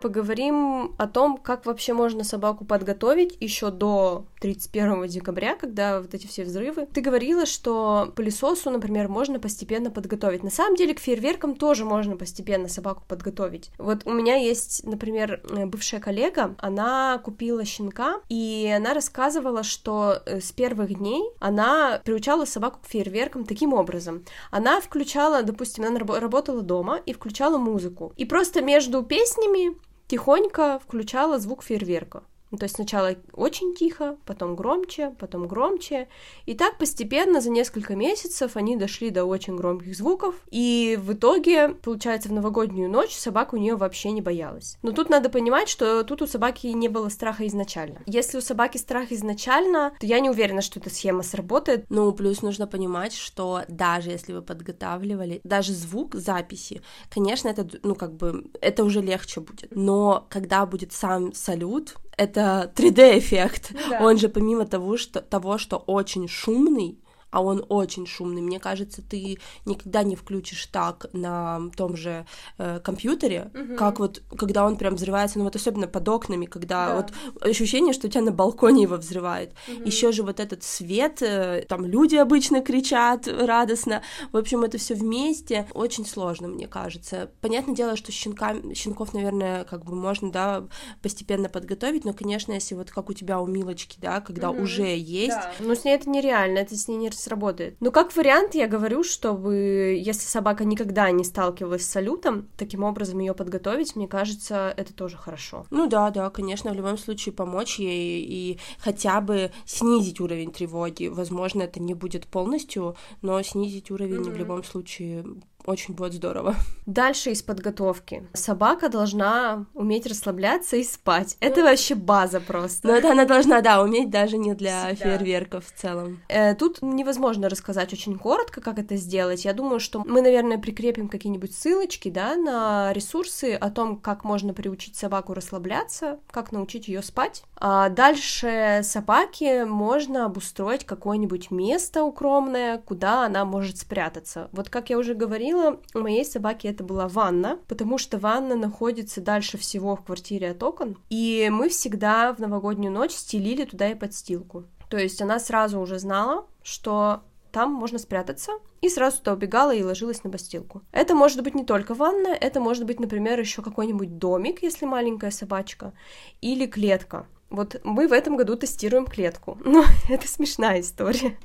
Поговорим 0.01 0.95
о 0.97 1.07
том, 1.07 1.37
как 1.37 1.65
вообще 1.65 1.93
можно 1.93 2.23
собаку 2.23 2.63
подготовить 2.63 3.35
еще 3.41 3.69
до 3.69 4.25
31 4.39 5.07
декабря, 5.07 5.55
когда 5.55 6.01
вот 6.01 6.13
эти 6.13 6.27
все 6.27 6.43
взрывы. 6.43 6.87
Ты 6.93 7.01
говорила, 7.01 7.45
что 7.45 8.11
пылесосу, 8.15 8.69
например, 8.69 9.07
можно 9.07 9.39
постепенно 9.39 9.91
подготовить. 9.91 10.43
На 10.43 10.49
самом 10.49 10.75
деле 10.75 10.93
к 10.93 10.99
фейерверкам 10.99 11.55
тоже 11.55 11.85
можно 11.85 12.15
постепенно 12.17 12.67
собаку 12.67 13.03
подготовить. 13.07 13.71
Вот 13.77 14.05
у 14.05 14.11
меня 14.11 14.35
есть, 14.35 14.85
например, 14.85 15.41
э, 15.49 15.65
бывшая 15.65 15.99
коллега, 15.99 16.55
она 16.59 17.19
купила 17.23 17.65
щенка, 17.65 18.21
и 18.29 18.71
она 18.75 18.93
рассказывала, 18.93 19.63
что 19.63 20.21
э, 20.25 20.39
с 20.39 20.51
первых 20.51 20.97
дней 20.97 21.23
она 21.39 22.01
приучала 22.03 22.45
собаку 22.45 22.79
к 22.81 22.87
фейерверкам 22.87 23.45
таким 23.45 23.73
образом. 23.73 24.23
Она 24.51 24.81
включала, 24.81 25.43
допустим, 25.43 25.85
она 25.85 25.99
рабо- 25.99 26.19
работала 26.19 26.61
дома 26.61 26.99
и 27.05 27.13
включала 27.13 27.57
музыку. 27.57 28.13
И 28.17 28.25
просто 28.25 28.61
между 28.61 29.03
песнями 29.03 29.77
тихонько 30.07 30.79
включала 30.83 31.39
звук 31.39 31.63
фейерверка. 31.63 32.23
Ну, 32.51 32.57
то 32.57 32.65
есть 32.65 32.75
сначала 32.75 33.15
очень 33.33 33.75
тихо, 33.75 34.17
потом 34.25 34.55
громче, 34.55 35.15
потом 35.19 35.47
громче. 35.47 36.07
И 36.45 36.55
так 36.55 36.77
постепенно 36.77 37.41
за 37.41 37.49
несколько 37.49 37.95
месяцев 37.95 38.55
они 38.55 38.75
дошли 38.75 39.11
до 39.11 39.25
очень 39.25 39.55
громких 39.55 39.95
звуков. 39.95 40.35
И 40.49 40.97
в 40.99 41.13
итоге, 41.13 41.69
получается, 41.69 42.29
в 42.29 42.33
новогоднюю 42.33 42.89
ночь 42.89 43.15
собака 43.15 43.55
у 43.55 43.57
нее 43.57 43.75
вообще 43.75 44.11
не 44.11 44.21
боялась. 44.21 44.77
Но 44.81 44.91
тут 44.91 45.09
надо 45.09 45.29
понимать, 45.29 45.69
что 45.69 46.03
тут 46.03 46.21
у 46.21 46.27
собаки 46.27 46.67
не 46.67 46.87
было 46.87 47.09
страха 47.09 47.45
изначально. 47.47 48.01
Если 48.05 48.37
у 48.37 48.41
собаки 48.41 48.77
страх 48.77 49.11
изначально, 49.11 49.93
то 49.99 50.05
я 50.05 50.19
не 50.19 50.29
уверена, 50.29 50.61
что 50.61 50.79
эта 50.79 50.89
схема 50.89 51.23
сработает. 51.23 51.85
Ну, 51.89 52.11
плюс 52.11 52.41
нужно 52.41 52.65
понимать, 52.67 53.13
что 53.13 53.61
даже 53.67 54.09
если 54.09 54.33
вы 54.33 54.41
подготавливали, 54.41 55.41
даже 55.43 55.73
звук 55.73 56.15
записи, 56.15 56.81
конечно, 57.09 57.47
это, 57.47 57.67
ну, 57.83 57.95
как 57.95 58.15
бы, 58.15 58.45
это 58.61 58.83
уже 58.83 59.01
легче 59.01 59.41
будет. 59.41 59.69
Но 59.71 60.25
когда 60.29 60.65
будет 60.65 60.93
сам 60.93 61.33
салют, 61.33 61.95
это 62.19 62.71
3D-эффект. 62.75 63.71
Ну 63.73 63.79
да. 63.89 64.05
Он 64.05 64.17
же 64.17 64.27
помимо 64.27 64.65
того 64.65 64.97
что, 64.97 65.21
того, 65.21 65.57
что 65.57 65.77
очень 65.77 66.27
шумный, 66.27 66.99
а 67.31 67.41
он 67.41 67.65
очень 67.69 68.05
шумный. 68.07 68.41
Мне 68.41 68.59
кажется, 68.59 69.01
ты 69.01 69.37
никогда 69.65 70.03
не 70.03 70.15
включишь 70.15 70.65
так 70.67 71.05
на 71.13 71.61
том 71.75 71.95
же 71.95 72.25
э, 72.57 72.79
компьютере, 72.79 73.51
Мгм. 73.53 73.75
как 73.77 73.99
вот 73.99 74.21
когда 74.37 74.65
он 74.65 74.77
прям 74.77 74.95
взрывается, 74.95 75.37
ну 75.39 75.45
вот 75.45 75.55
особенно 75.55 75.87
под 75.87 76.07
окнами, 76.09 76.45
когда 76.45 76.87
Да. 76.87 76.95
вот 76.95 77.13
ощущение, 77.41 77.93
что 77.93 78.07
у 78.07 78.09
тебя 78.09 78.21
на 78.23 78.31
балконе 78.31 78.83
его 78.83 78.95
взрывает. 78.97 79.53
Мгм. 79.67 79.83
Еще 79.85 80.11
же 80.11 80.23
вот 80.23 80.39
этот 80.39 80.63
свет, 80.63 81.21
э, 81.21 81.65
там 81.67 81.85
люди 81.85 82.15
обычно 82.15 82.61
кричат 82.61 83.27
радостно. 83.27 84.01
В 84.31 84.37
общем, 84.37 84.63
это 84.63 84.77
все 84.77 84.95
вместе 84.95 85.67
очень 85.73 86.05
сложно, 86.05 86.47
мне 86.47 86.67
кажется. 86.67 87.29
Понятное 87.41 87.75
дело, 87.75 87.95
что 87.95 88.11
щенкам, 88.11 88.73
щенков, 88.75 89.13
наверное, 89.13 89.63
как 89.65 89.85
бы 89.85 89.95
можно, 89.95 90.31
да, 90.31 90.67
постепенно 91.01 91.49
подготовить, 91.49 92.05
но, 92.05 92.13
конечно, 92.13 92.53
если 92.53 92.75
вот 92.75 92.89
как 92.91 93.09
у 93.09 93.13
тебя 93.13 93.39
у 93.39 93.45
Милочки, 93.47 93.97
да, 93.99 94.21
когда 94.21 94.51
Мгм. 94.51 94.63
уже 94.63 94.97
есть, 94.97 95.29
Да. 95.29 95.51
Ну, 95.59 95.75
с 95.75 95.83
ней 95.83 95.95
это 95.95 96.09
нереально, 96.09 96.59
это 96.59 96.75
с 96.75 96.87
ней 96.87 96.97
не 96.97 97.09
сработает. 97.19 97.75
Ну, 97.79 97.91
как 97.91 98.15
вариант, 98.15 98.55
я 98.55 98.67
говорю, 98.67 99.03
чтобы 99.03 99.99
если 100.01 100.25
собака 100.27 100.65
никогда 100.65 101.09
не 101.11 101.23
сталкивалась 101.23 101.85
с 101.85 101.89
салютом, 101.89 102.47
таким 102.57 102.83
образом 102.83 103.19
ее 103.19 103.33
подготовить, 103.33 103.95
мне 103.95 104.07
кажется, 104.07 104.73
это 104.75 104.93
тоже 104.93 105.17
хорошо. 105.17 105.65
Ну 105.69 105.87
да, 105.87 106.09
да, 106.09 106.29
конечно, 106.29 106.71
в 106.71 106.75
любом 106.75 106.97
случае 106.97 107.33
помочь 107.33 107.79
ей 107.79 108.23
и 108.23 108.59
хотя 108.79 109.21
бы 109.21 109.51
снизить 109.65 110.19
уровень 110.19 110.51
тревоги. 110.51 111.07
Возможно, 111.07 111.63
это 111.63 111.79
не 111.81 111.93
будет 111.93 112.27
полностью, 112.27 112.95
но 113.21 113.41
снизить 113.41 113.91
уровень 113.91 114.23
в 114.23 114.27
Мгм. 114.29 114.35
любом 114.37 114.63
случае 114.63 115.25
очень 115.69 115.93
будет 115.93 116.13
здорово. 116.13 116.55
Дальше 116.85 117.31
из 117.31 117.43
подготовки. 117.43 118.27
Собака 118.33 118.89
должна 118.89 119.65
уметь 119.73 120.07
расслабляться 120.07 120.75
и 120.75 120.83
спать. 120.83 121.37
Это 121.39 121.61
вообще 121.63 121.95
база 121.95 122.39
просто. 122.39 122.87
Но 122.87 122.95
это 122.95 123.11
она 123.11 123.25
должна, 123.25 123.61
да, 123.61 123.81
уметь 123.81 124.09
даже 124.09 124.37
не 124.37 124.53
для 124.55 124.87
Всегда. 124.87 125.17
фейерверков 125.17 125.65
в 125.67 125.71
целом. 125.79 126.19
Э, 126.27 126.55
Тут 126.55 126.81
невозможно 126.81 127.47
рассказать 127.49 127.93
очень 127.93 128.17
коротко, 128.17 128.61
как 128.61 128.79
это 128.79 128.95
сделать. 128.95 129.45
Я 129.45 129.53
думаю, 129.53 129.79
что 129.79 130.03
мы, 130.05 130.21
наверное, 130.21 130.57
прикрепим 130.57 131.07
какие-нибудь 131.07 131.55
ссылочки, 131.55 132.09
да, 132.09 132.35
на 132.35 132.91
ресурсы 132.93 133.53
о 133.53 133.69
том, 133.69 133.97
как 133.97 134.23
можно 134.23 134.53
приучить 134.53 134.95
собаку 134.95 135.33
расслабляться, 135.33 136.19
как 136.31 136.51
научить 136.51 136.87
ее 136.87 137.03
спать. 137.03 137.43
А 137.57 137.89
дальше 137.89 138.81
собаке 138.83 139.65
можно 139.65 140.25
обустроить 140.25 140.85
какое-нибудь 140.85 141.51
место 141.51 142.03
укромное, 142.03 142.77
куда 142.79 143.25
она 143.25 143.45
может 143.45 143.77
спрятаться. 143.77 144.49
Вот 144.53 144.69
как 144.69 144.89
я 144.89 144.97
уже 144.97 145.13
говорила, 145.13 145.58
у 145.93 145.99
моей 145.99 146.25
собаки 146.25 146.67
это 146.67 146.83
была 146.83 147.07
ванна, 147.07 147.59
потому 147.67 147.97
что 147.97 148.17
ванна 148.17 148.55
находится 148.55 149.21
дальше 149.21 149.57
всего 149.57 149.95
в 149.95 150.03
квартире 150.03 150.51
от 150.51 150.63
окон, 150.63 150.97
и 151.09 151.49
мы 151.51 151.69
всегда 151.69 152.33
в 152.33 152.39
новогоднюю 152.39 152.91
ночь 152.91 153.11
стелили 153.11 153.65
туда 153.65 153.89
и 153.89 153.95
подстилку. 153.95 154.65
То 154.89 154.97
есть 154.97 155.21
она 155.21 155.39
сразу 155.39 155.79
уже 155.79 155.99
знала, 155.99 156.45
что 156.63 157.21
там 157.51 157.71
можно 157.71 157.97
спрятаться, 157.99 158.53
и 158.81 158.89
сразу 158.89 159.19
туда 159.19 159.33
убегала 159.33 159.73
и 159.73 159.83
ложилась 159.83 160.23
на 160.23 160.29
постилку. 160.29 160.81
Это 160.91 161.15
может 161.15 161.43
быть 161.43 161.55
не 161.55 161.65
только 161.65 161.93
ванна, 161.93 162.29
это 162.29 162.59
может 162.59 162.85
быть, 162.85 162.99
например, 162.99 163.39
еще 163.39 163.61
какой-нибудь 163.61 164.17
домик, 164.17 164.61
если 164.61 164.85
маленькая 164.85 165.31
собачка, 165.31 165.93
или 166.41 166.65
клетка. 166.65 167.27
Вот 167.49 167.81
мы 167.83 168.07
в 168.07 168.13
этом 168.13 168.37
году 168.37 168.55
тестируем 168.55 169.05
клетку. 169.05 169.57
Ну, 169.69 169.83
это 170.09 170.27
смешная 170.27 170.81
история. 170.81 171.37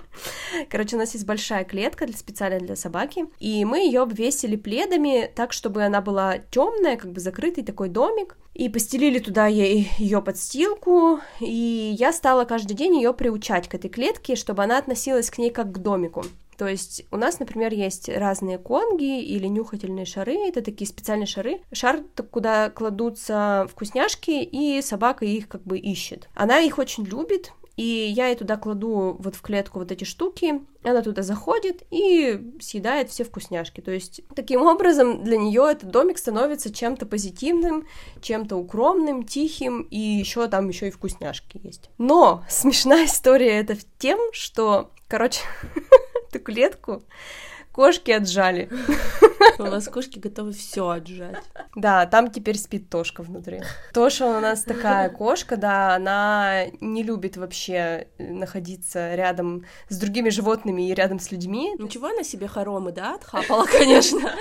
Короче, 0.70 0.96
у 0.96 0.98
нас 0.98 1.12
есть 1.14 1.26
большая 1.26 1.64
клетка 1.64 2.06
для, 2.06 2.16
специально 2.16 2.58
для 2.58 2.74
собаки, 2.74 3.26
и 3.38 3.64
мы 3.64 3.80
ее 3.80 4.00
обвесили 4.00 4.56
пледами 4.56 5.30
так, 5.34 5.52
чтобы 5.52 5.84
она 5.84 6.00
была 6.00 6.38
темная, 6.50 6.96
как 6.96 7.12
бы 7.12 7.20
закрытый 7.20 7.62
такой 7.62 7.90
домик, 7.90 8.36
и 8.54 8.68
постелили 8.68 9.18
туда 9.18 9.46
ей 9.46 9.90
ее 9.98 10.22
подстилку, 10.22 11.20
и 11.40 11.94
я 11.98 12.12
стала 12.12 12.44
каждый 12.44 12.74
день 12.74 12.96
ее 12.96 13.12
приучать 13.12 13.68
к 13.68 13.74
этой 13.74 13.90
клетке, 13.90 14.36
чтобы 14.36 14.62
она 14.62 14.78
относилась 14.78 15.30
к 15.30 15.38
ней 15.38 15.50
как 15.50 15.72
к 15.72 15.78
домику. 15.78 16.24
То 16.56 16.68
есть 16.68 17.04
у 17.10 17.16
нас, 17.16 17.38
например, 17.38 17.72
есть 17.72 18.08
разные 18.08 18.58
конги 18.58 19.22
или 19.22 19.46
нюхательные 19.46 20.06
шары. 20.06 20.34
Это 20.48 20.62
такие 20.62 20.88
специальные 20.88 21.26
шары. 21.26 21.60
Шар, 21.72 22.02
куда 22.30 22.70
кладутся 22.70 23.66
вкусняшки, 23.70 24.42
и 24.42 24.80
собака 24.82 25.24
их 25.24 25.48
как 25.48 25.62
бы 25.62 25.78
ищет. 25.78 26.28
Она 26.34 26.60
их 26.60 26.78
очень 26.78 27.04
любит, 27.04 27.52
и 27.76 27.82
я 27.82 28.28
ей 28.28 28.36
туда 28.36 28.56
кладу 28.56 29.16
вот 29.18 29.34
в 29.34 29.42
клетку 29.42 29.80
вот 29.80 29.90
эти 29.90 30.04
штуки, 30.04 30.62
она 30.84 31.02
туда 31.02 31.22
заходит 31.22 31.82
и 31.90 32.52
съедает 32.60 33.10
все 33.10 33.24
вкусняшки. 33.24 33.80
То 33.80 33.90
есть 33.90 34.20
таким 34.36 34.62
образом 34.62 35.24
для 35.24 35.36
нее 35.36 35.68
этот 35.70 35.90
домик 35.90 36.18
становится 36.18 36.72
чем-то 36.72 37.06
позитивным, 37.06 37.86
чем-то 38.20 38.56
укромным, 38.56 39.24
тихим, 39.24 39.82
и 39.82 39.98
еще 39.98 40.46
там 40.46 40.68
еще 40.68 40.88
и 40.88 40.92
вкусняшки 40.92 41.60
есть. 41.64 41.90
Но 41.98 42.44
смешная 42.48 43.06
история 43.06 43.58
это 43.58 43.74
в 43.74 43.84
тем, 43.98 44.20
что, 44.32 44.92
короче, 45.08 45.40
эту 46.34 46.44
клетку 46.44 47.02
кошки 47.74 48.12
отжали. 48.12 48.70
У 49.58 49.62
вас 49.64 49.88
кошки 49.88 50.18
готовы 50.18 50.52
все 50.52 50.88
отжать. 50.88 51.42
Да, 51.74 52.06
там 52.06 52.30
теперь 52.30 52.56
спит 52.56 52.88
Тошка 52.88 53.22
внутри. 53.22 53.62
Тоша 53.92 54.26
у 54.26 54.40
нас 54.40 54.62
такая 54.62 55.10
кошка, 55.10 55.56
да, 55.56 55.94
она 55.94 56.66
не 56.80 57.02
любит 57.02 57.36
вообще 57.36 58.08
находиться 58.18 59.14
рядом 59.14 59.64
с 59.88 59.98
другими 59.98 60.30
животными 60.30 60.88
и 60.88 60.94
рядом 60.94 61.18
с 61.18 61.30
людьми. 61.30 61.74
Ничего 61.78 62.08
она 62.08 62.22
себе 62.22 62.46
хоромы, 62.46 62.92
да, 62.92 63.14
отхапала, 63.14 63.64
конечно. 63.66 64.32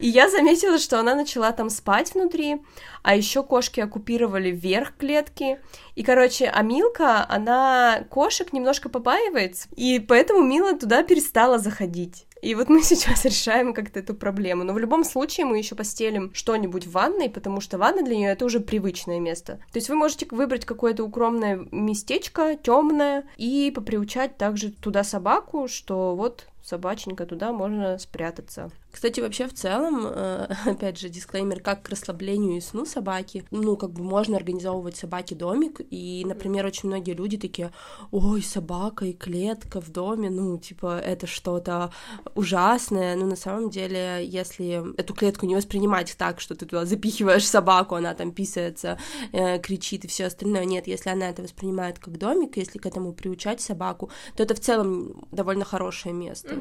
И 0.00 0.08
я 0.08 0.30
заметила, 0.30 0.78
что 0.78 0.98
она 0.98 1.14
начала 1.14 1.52
там 1.52 1.70
спать 1.70 2.14
внутри, 2.14 2.62
а 3.02 3.14
еще 3.14 3.42
кошки 3.42 3.80
оккупировали 3.80 4.50
верх 4.50 4.96
клетки. 4.96 5.60
И, 5.94 6.02
короче, 6.02 6.50
а 6.52 6.62
Милка, 6.62 7.26
она 7.28 8.04
кошек 8.10 8.52
немножко 8.52 8.88
побаивается, 8.88 9.68
и 9.76 9.98
поэтому 9.98 10.42
Мила 10.42 10.76
туда 10.78 11.02
перестала 11.02 11.58
заходить. 11.58 12.26
И 12.46 12.54
вот 12.54 12.68
мы 12.68 12.82
сейчас 12.84 13.24
решаем 13.24 13.74
как-то 13.74 13.98
эту 13.98 14.14
проблему. 14.14 14.62
Но 14.62 14.72
в 14.72 14.78
любом 14.78 15.02
случае 15.02 15.46
мы 15.46 15.58
еще 15.58 15.74
постелим 15.74 16.32
что-нибудь 16.32 16.86
в 16.86 16.92
ванной, 16.92 17.28
потому 17.28 17.60
что 17.60 17.76
ванна 17.76 18.02
для 18.02 18.16
нее 18.16 18.30
это 18.30 18.44
уже 18.44 18.60
привычное 18.60 19.18
место. 19.18 19.54
То 19.72 19.78
есть 19.78 19.88
вы 19.88 19.96
можете 19.96 20.28
выбрать 20.30 20.64
какое-то 20.64 21.02
укромное 21.02 21.66
местечко, 21.72 22.56
темное, 22.56 23.24
и 23.36 23.72
поприучать 23.74 24.36
также 24.36 24.70
туда 24.70 25.02
собаку, 25.02 25.66
что 25.66 26.14
вот 26.14 26.46
собаченька, 26.66 27.26
туда 27.26 27.52
можно 27.52 27.96
спрятаться. 27.98 28.70
Кстати, 28.90 29.20
вообще 29.20 29.46
в 29.46 29.54
целом, 29.54 30.06
э, 30.06 30.48
опять 30.66 30.98
же, 30.98 31.08
дисклеймер, 31.08 31.60
как 31.60 31.82
к 31.82 31.88
расслаблению 31.88 32.56
и 32.56 32.60
сну 32.60 32.84
собаки, 32.84 33.44
ну, 33.50 33.76
как 33.76 33.90
бы 33.90 34.02
можно 34.02 34.36
организовывать 34.36 34.96
собаке 34.96 35.34
домик, 35.34 35.80
и, 35.90 36.24
например, 36.26 36.66
очень 36.66 36.88
многие 36.88 37.12
люди 37.12 37.36
такие, 37.36 37.72
ой, 38.10 38.42
собака 38.42 39.04
и 39.04 39.12
клетка 39.12 39.80
в 39.80 39.90
доме, 39.90 40.28
ну, 40.28 40.58
типа, 40.58 40.98
это 40.98 41.26
что-то 41.26 41.92
ужасное, 42.34 43.14
но 43.16 43.26
на 43.26 43.36
самом 43.36 43.70
деле, 43.70 44.26
если 44.26 44.82
эту 44.98 45.14
клетку 45.14 45.46
не 45.46 45.54
воспринимать 45.54 46.16
так, 46.18 46.40
что 46.40 46.54
ты 46.54 46.66
туда 46.66 46.84
запихиваешь 46.84 47.46
собаку, 47.46 47.94
она 47.94 48.14
там 48.14 48.32
писается, 48.32 48.98
э, 49.32 49.58
кричит 49.58 50.04
и 50.04 50.08
все 50.08 50.26
остальное, 50.26 50.64
нет, 50.64 50.88
если 50.88 51.10
она 51.10 51.28
это 51.28 51.42
воспринимает 51.42 51.98
как 51.98 52.18
домик, 52.18 52.56
если 52.56 52.78
к 52.78 52.86
этому 52.86 53.12
приучать 53.12 53.60
собаку, 53.60 54.10
то 54.36 54.42
это 54.42 54.54
в 54.54 54.60
целом 54.60 55.26
довольно 55.30 55.64
хорошее 55.64 56.14
место. 56.14 56.55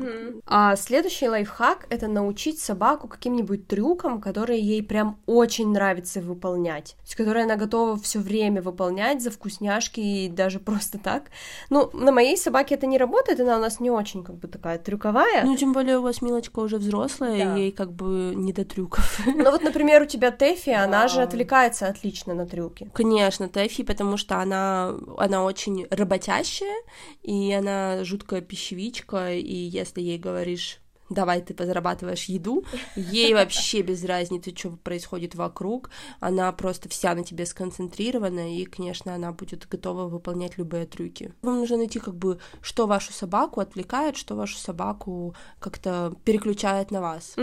А 0.46 0.76
следующий 0.76 1.28
лайфхак— 1.28 1.88
это 1.90 2.08
научить 2.08 2.60
собаку 2.60 3.08
каким-нибудь 3.08 3.68
трюкам, 3.68 4.22
которые 4.22 4.60
ей 4.62 4.84
прям 4.84 5.20
очень 5.26 5.72
нравится 5.72 6.22
выполнять, 6.22 6.96
то 6.98 7.04
есть 7.04 7.16
которые 7.16 7.46
она 7.46 7.56
готова 7.56 7.98
все 7.98 8.20
время 8.20 8.62
выполнять 8.62 9.22
за 9.22 9.32
вкусняшки 9.32 10.00
и 10.00 10.30
даже 10.30 10.60
просто 10.60 10.98
так. 11.00 11.26
Ну, 11.70 11.90
на 11.94 12.12
моей 12.12 12.38
собаке 12.38 12.76
это 12.76 12.86
не 12.86 12.98
работает, 12.98 13.40
она 13.40 13.58
у 13.58 13.62
нас 13.62 13.80
не 13.80 13.90
очень 13.90 14.24
как 14.24 14.36
бы 14.38 14.48
такая 14.48 14.78
трюковая. 14.78 15.44
Ну, 15.44 15.56
тем 15.58 15.74
более 15.74 16.00
у 16.00 16.02
вас 16.02 16.22
Милочка 16.22 16.60
уже 16.60 16.78
взрослая, 16.78 17.38
Да. 17.46 17.58
и 17.58 17.62
ей 17.62 17.72
как 17.72 17.92
бы 17.92 18.34
не 18.36 18.54
до 18.54 18.66
трюков. 18.66 19.20
Но 19.36 19.52
вот, 19.52 19.64
например, 19.64 20.02
у 20.02 20.06
тебя 20.06 20.32
Тэфи, 20.32 20.70
она 20.70 21.08
же 21.08 21.22
отвлекается 21.22 21.88
отлично 21.88 22.34
на 22.34 22.46
трюки. 22.46 22.90
Конечно, 22.94 23.48
Тэфи, 23.50 23.84
потому 23.84 24.18
что 24.18 24.38
она, 24.40 24.94
она 25.18 25.44
очень 25.44 25.88
работящая, 25.90 26.76
и 27.24 27.52
она 27.54 28.04
жуткая 28.04 28.42
пищевичка, 28.42 29.34
и 29.34 29.54
если 29.86 30.02
ей 30.02 30.18
говоришь 30.18 30.80
давай 31.10 31.42
ты 31.42 31.54
позарабатываешь 31.54 32.26
еду, 32.26 32.66
ей 32.96 33.34
вообще 33.34 33.82
без 33.82 34.04
разницы, 34.04 34.54
что 34.56 34.72
происходит 34.72 35.36
вокруг, 35.36 35.90
она 36.20 36.52
просто 36.52 36.90
вся 36.90 37.14
на 37.14 37.24
тебе 37.24 37.46
сконцентрирована, 37.46 38.56
и, 38.56 38.66
конечно, 38.66 39.14
она 39.14 39.32
будет 39.32 39.68
готова 39.68 40.08
выполнять 40.08 40.58
любые 40.58 40.86
трюки. 40.86 41.34
Вам 41.42 41.60
нужно 41.60 41.78
найти, 41.78 42.00
как 42.00 42.16
бы, 42.16 42.40
что 42.62 42.88
вашу 42.88 43.14
собаку 43.14 43.60
отвлекает, 43.60 44.18
что 44.18 44.36
вашу 44.36 44.58
собаку 44.58 45.36
как-то 45.60 46.16
переключает 46.24 46.92
на 46.92 47.02
вас. 47.02 47.36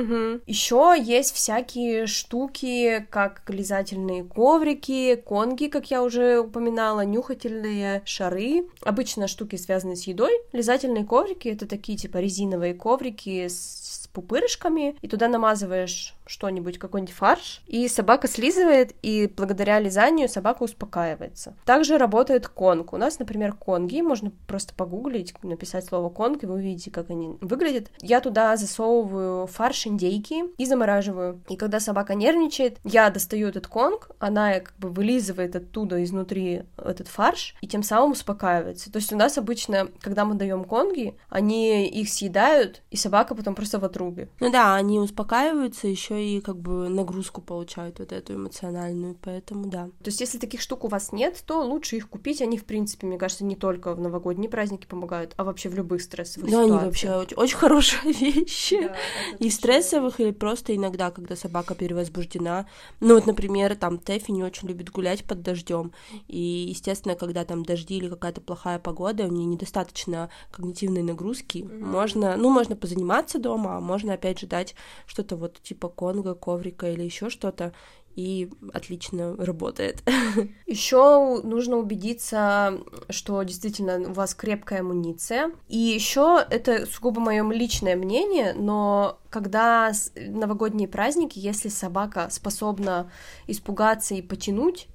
Еще 0.47 0.97
есть 1.01 1.35
всякие 1.35 2.07
штуки, 2.07 3.07
как 3.11 3.43
лизательные 3.49 4.25
коврики, 4.25 5.15
конги, 5.17 5.69
как 5.69 5.91
я 5.91 6.03
уже 6.03 6.41
упоминала, 6.41 7.05
нюхательные 7.05 8.03
шары. 8.05 8.69
Обычно 8.83 9.29
штуки, 9.29 9.57
связанные 9.57 9.97
с 9.97 10.05
едой. 10.05 10.33
Лизательные 10.53 11.05
коврики— 11.05 11.49
это 11.49 11.67
такие 11.67 11.97
типа 11.99 12.19
резиновые 12.19 12.75
коврики 12.75 13.49
с 13.53 14.09
пупырышками, 14.13 14.97
и 15.01 15.09
туда 15.09 15.29
намазываешь 15.29 16.15
что-нибудь, 16.27 16.79
какой-нибудь 16.79 17.15
фарш, 17.15 17.63
и 17.67 17.89
собака 17.89 18.29
слизывает, 18.29 18.95
и 19.03 19.31
благодаря 19.37 19.81
лизанию 19.81 20.29
собака 20.29 20.63
успокаивается. 20.63 21.55
Также 21.65 21.99
работает 21.99 22.49
конг. 22.49 22.93
У 22.93 22.97
нас, 22.97 23.19
например, 23.19 23.53
конги, 23.53 24.01
можно 24.03 24.33
просто 24.47 24.75
погуглить, 24.75 25.35
написать 25.43 25.85
слово 25.85 26.11
конг, 26.11 26.43
и 26.43 26.47
вы 26.47 26.55
увидите, 26.55 26.91
как 26.91 27.11
они 27.11 27.37
выглядят. 27.41 27.91
Я 28.01 28.21
туда 28.21 28.57
засовываю 28.57 29.47
фарш 29.47 29.87
индейки 29.87 30.45
и 30.57 30.67
замораживаю. 30.67 31.41
И 31.49 31.57
когда 31.57 31.81
собака 31.81 32.15
нервничает, 32.15 32.79
я 32.85 33.11
достаю 33.11 33.49
этот 33.49 33.67
конг, 33.67 34.11
она 34.19 34.61
как 34.61 34.75
бы 34.79 34.89
вылизывает 34.89 35.57
оттуда 35.57 36.03
изнутри 36.05 36.63
этот 36.77 37.09
фарш, 37.09 37.55
и 37.61 37.67
тем 37.67 37.83
самым 37.83 38.13
успокаивается. 38.13 38.91
То 38.93 38.99
есть 38.99 39.13
у 39.13 39.17
нас 39.17 39.39
обычно, 39.39 39.89
когда 40.01 40.25
мы 40.25 40.35
даем 40.35 40.65
конги, 40.65 41.17
они 41.29 41.89
их 41.89 42.09
съедают, 42.09 42.83
и 42.91 42.97
собака 42.97 43.35
потом 43.35 43.55
просто 43.55 43.79
в 43.79 43.85
отрубе. 43.85 44.29
Ну 44.41 44.51
да, 44.51 44.75
они 44.75 44.99
успокаиваются 44.99 45.89
еще 45.89 46.12
и 46.17 46.41
как 46.41 46.59
бы 46.59 46.89
нагрузку 46.89 47.41
получают 47.41 47.99
вот 47.99 48.13
эту 48.13 48.35
эмоциональную, 48.35 49.17
поэтому 49.21 49.67
да. 49.67 49.87
То 50.03 50.09
есть 50.09 50.21
если 50.21 50.39
таких 50.39 50.61
штук 50.61 50.85
у 50.85 50.89
вас 50.89 51.13
нет, 51.13 51.43
то 51.47 51.63
лучше 51.63 51.97
их 51.97 52.09
купить. 52.09 52.43
Они, 52.43 52.59
в 52.59 52.65
принципе, 52.65 53.07
мне 53.07 53.19
кажется, 53.19 53.45
не 53.45 53.57
только 53.57 53.95
в 53.95 54.01
новогодние 54.01 54.51
праздники 54.51 54.87
помогают, 54.87 55.35
а 55.37 55.45
вообще 55.45 55.69
в 55.69 55.75
любых 55.75 56.03
стрессовых 56.03 56.51
да, 56.51 56.63
ситуациях. 56.65 56.79
они 56.79 56.87
вообще 56.87 57.15
очень, 57.15 57.37
очень 57.37 57.57
хорошие 57.57 58.13
вещи. 58.13 58.89
Да, 58.89 58.97
и 59.39 59.51
стрессовых, 59.51 60.21
или 60.21 60.31
просто 60.31 60.75
иногда, 60.75 61.11
когда 61.11 61.37
собака 61.37 61.75
перевозбуждена. 61.75 62.67
Ну 63.01 63.15
вот, 63.15 63.27
например, 63.27 63.77
там 63.77 63.99
Тэфи 63.99 64.31
не 64.31 64.43
очень 64.43 64.69
любит 64.69 64.91
гулять 64.91 65.25
под 65.25 65.43
дождем. 65.43 65.93
И, 66.29 66.67
естественно, 66.69 67.15
когда 67.15 67.45
там 67.45 67.65
дожди 67.65 67.97
или 67.97 68.09
какая-то 68.09 68.41
плохая 68.41 68.79
погода, 68.79 69.25
у 69.25 69.29
нее 69.29 69.47
недостаточно 69.47 70.31
когнитивной 70.51 71.03
нагрузки. 71.03 71.59
Mm-hmm. 71.59 71.85
Можно, 71.85 72.37
ну, 72.37 72.51
можно 72.51 72.77
позаниматься 72.77 73.39
дома, 73.39 73.77
а 73.77 73.81
можно 73.81 74.15
опять 74.15 74.39
же 74.39 74.47
дать 74.47 74.75
что-то 75.07 75.37
вот 75.37 75.61
типа 75.63 75.89
конга, 76.03 76.35
коврика 76.35 76.91
или 76.91 77.05
еще 77.05 77.31
что-то, 77.31 77.73
и 78.17 78.51
отлично 78.75 79.37
работает. 79.37 80.03
Еще 80.67 81.41
нужно 81.45 81.77
убедиться, 81.77 82.81
что 83.09 83.41
действительно 83.45 84.11
у 84.11 84.13
вас 84.13 84.35
крепкая 84.35 84.81
амуниция. 84.81 85.53
И 85.69 85.79
еще 85.79 86.45
это 86.51 86.85
сугубо 86.87 87.21
мое 87.21 87.49
личное 87.51 87.97
мнение, 87.97 88.53
но 88.53 89.19
когда 89.31 89.93
новогодние 90.15 90.89
праздники, 90.89 91.39
если 91.39 91.69
собака 91.69 92.29
способна 92.31 93.11
испугаться 93.47 94.15
и 94.15 94.23
потянуть, 94.23 94.89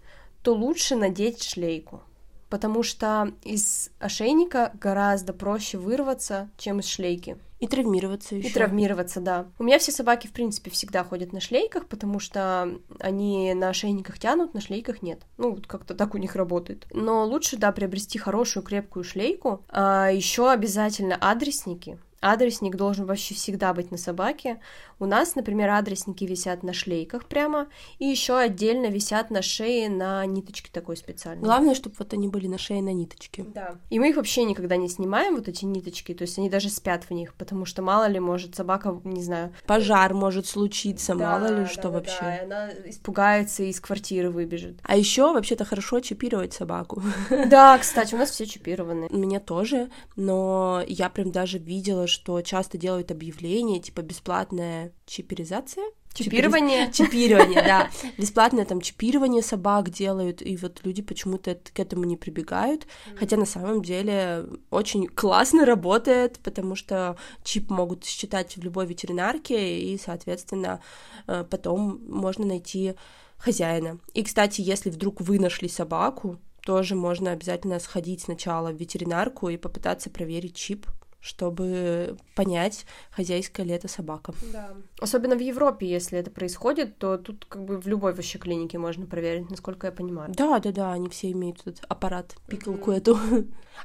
то 0.44 0.54
лучше 0.54 0.96
надеть 0.96 1.42
шлейку 1.42 2.02
потому 2.50 2.82
что 2.82 3.34
из 3.44 3.92
ошейника 4.00 4.72
гораздо 4.80 5.34
проще 5.34 5.78
вырваться, 5.78 6.50
чем 6.58 6.80
из 6.80 6.86
шлейки. 6.88 7.38
И 7.60 7.68
травмироваться 7.68 8.36
еще. 8.36 8.50
И 8.50 8.54
травмироваться, 8.54 9.20
да. 9.20 9.48
У 9.58 9.64
меня 9.64 9.80
все 9.80 9.92
собаки, 9.92 10.28
в 10.28 10.32
принципе, 10.32 10.70
всегда 10.70 11.04
ходят 11.04 11.34
на 11.34 11.40
шлейках, 11.40 11.88
потому 11.88 12.20
что 12.20 12.80
они 13.00 13.54
на 13.54 13.70
ошейниках 13.70 14.20
тянут, 14.20 14.54
на 14.54 14.62
шлейках 14.62 15.02
нет. 15.02 15.22
Ну, 15.38 15.56
вот 15.56 15.66
как-то 15.66 15.96
так 15.96 16.14
у 16.14 16.18
них 16.18 16.36
работает. 16.36 16.86
Но 16.92 17.26
лучше, 17.26 17.58
да, 17.58 17.72
приобрести 17.72 18.20
хорошую 18.20 18.64
крепкую 18.64 19.04
шлейку. 19.04 19.64
А 19.70 20.10
еще 20.10 20.52
обязательно 20.52 21.16
адресники. 21.16 22.00
Адресник 22.22 22.76
должен 22.76 23.06
вообще 23.06 23.36
всегда 23.36 23.74
быть 23.74 23.92
на 23.92 23.98
собаке. 23.98 24.60
У 25.00 25.06
нас, 25.06 25.36
например, 25.36 25.70
адресники 25.70 26.24
висят 26.24 26.64
на 26.64 26.74
шлейках 26.74 27.26
прямо, 27.26 27.68
и 28.00 28.06
еще 28.06 28.38
отдельно 28.38 28.88
висят 28.88 29.30
на 29.30 29.42
шее 29.42 29.90
на 29.90 30.26
ниточке 30.26 30.70
такой 30.72 30.98
специальной. 30.98 31.44
Главное, 31.44 31.76
чтобы 31.76 31.96
вот 32.00 32.14
они 32.14 32.28
были 32.28 32.48
на 32.48 32.58
шее 32.58 32.82
на 32.82 32.94
ниточке. 32.94 33.44
Да. 33.44 33.76
И 33.90 34.00
мы 34.00 34.10
их 34.10 34.16
вообще 34.16 34.44
никогда 34.46 34.76
не 34.78 34.90
снимаем, 34.90 35.36
вот 35.36 35.48
эти 35.48 35.66
ниточки, 35.66 36.14
то 36.16 36.24
есть 36.24 36.40
они 36.40 36.50
даже 36.50 36.70
спят 36.70 37.04
в 37.04 37.12
них, 37.12 37.36
потому 37.36 37.66
что 37.66 37.84
мало 37.84 38.08
ли, 38.08 38.20
может, 38.20 38.56
собака, 38.56 39.00
не 39.04 39.22
знаю... 39.22 39.54
Пожар 39.68 40.14
может 40.14 40.48
случиться, 40.48 41.14
да, 41.14 41.32
мало 41.32 41.48
ли 41.48 41.64
да, 41.64 41.68
что 41.68 41.84
да, 41.84 41.90
вообще. 41.90 42.22
Да, 42.22 42.36
и 42.36 42.44
она 42.46 42.70
испугается 42.86 43.64
и 43.64 43.70
из 43.70 43.80
квартиры 43.80 44.32
выбежит. 44.32 44.80
А 44.84 44.98
еще 44.98 45.34
вообще-то 45.34 45.66
хорошо 45.66 46.00
чипировать 46.00 46.54
собаку. 46.54 47.04
Да, 47.48 47.78
кстати, 47.78 48.16
у 48.16 48.18
нас 48.18 48.32
все 48.32 48.48
чипированы. 48.48 49.08
У 49.12 49.18
меня 49.18 49.40
тоже, 49.40 49.90
но 50.16 50.84
я 50.88 51.10
прям 51.10 51.32
даже 51.32 51.60
видела, 51.60 52.07
что 52.08 52.42
часто 52.42 52.78
делают 52.78 53.12
объявления, 53.12 53.80
типа 53.80 54.02
бесплатная 54.02 54.94
чиперизация. 55.06 55.86
Чипирование. 56.14 56.92
Чипирование, 56.92 57.62
да. 57.62 57.90
Бесплатное 58.18 58.66
там 58.66 58.82
чипирование 58.82 59.44
собак 59.44 59.90
делают, 59.92 60.42
и 60.42 60.58
вот 60.58 60.82
люди 60.84 61.04
почему-то 61.04 61.56
к 61.56 61.80
этому 61.80 62.06
не 62.06 62.18
прибегают, 62.18 62.88
хотя 63.20 63.38
на 63.38 63.46
самом 63.46 63.84
деле 63.84 64.46
очень 64.72 65.08
классно 65.08 65.66
работает, 65.66 66.40
потому 66.40 66.76
что 66.76 67.18
чип 67.44 67.70
могут 67.70 68.04
считать 68.04 68.58
в 68.58 68.64
любой 68.64 68.88
ветеринарке, 68.88 69.80
и, 69.80 69.98
соответственно, 70.00 70.82
э, 71.28 71.46
потом 71.48 72.02
можно 72.08 72.48
найти 72.48 72.96
хозяина. 73.38 74.00
И, 74.16 74.24
кстати, 74.24 74.62
если 74.62 74.90
вдруг 74.90 75.22
вы 75.22 75.40
нашли 75.40 75.70
собаку, 75.70 76.40
тоже 76.68 76.96
можно 76.96 77.32
обязательно 77.32 77.80
сходить 77.80 78.22
сначала 78.24 78.72
в 78.72 78.76
ветеринарку 78.76 79.50
и 79.50 79.58
попытаться 79.58 80.10
проверить 80.10 80.56
чип, 80.56 80.88
чтобы 81.20 82.18
понять, 82.36 82.86
хозяйская 83.12 83.66
ли 83.66 83.74
это 83.74 83.88
собака. 83.88 84.34
Да. 84.54 84.70
Особенно 85.00 85.36
в 85.36 85.42
Европе, 85.42 85.88
если 85.88 86.18
это 86.18 86.32
происходит, 86.32 86.98
то 86.98 87.18
тут 87.18 87.46
как 87.46 87.66
бы 87.66 87.80
в 87.80 87.88
любой 87.88 88.14
вообще 88.14 88.38
клинике 88.38 88.78
можно 88.78 89.06
проверить, 89.06 89.50
насколько 89.50 89.88
я 89.88 89.92
понимаю. 89.92 90.32
Да, 90.36 90.60
да, 90.60 90.72
да, 90.72 90.94
они 90.94 91.10
все 91.10 91.32
имеют 91.32 91.62
этот 91.62 91.84
аппарат, 91.90 92.36
пикалку 92.48 92.92
mm-hmm. 92.92 92.98
эту. 92.98 93.18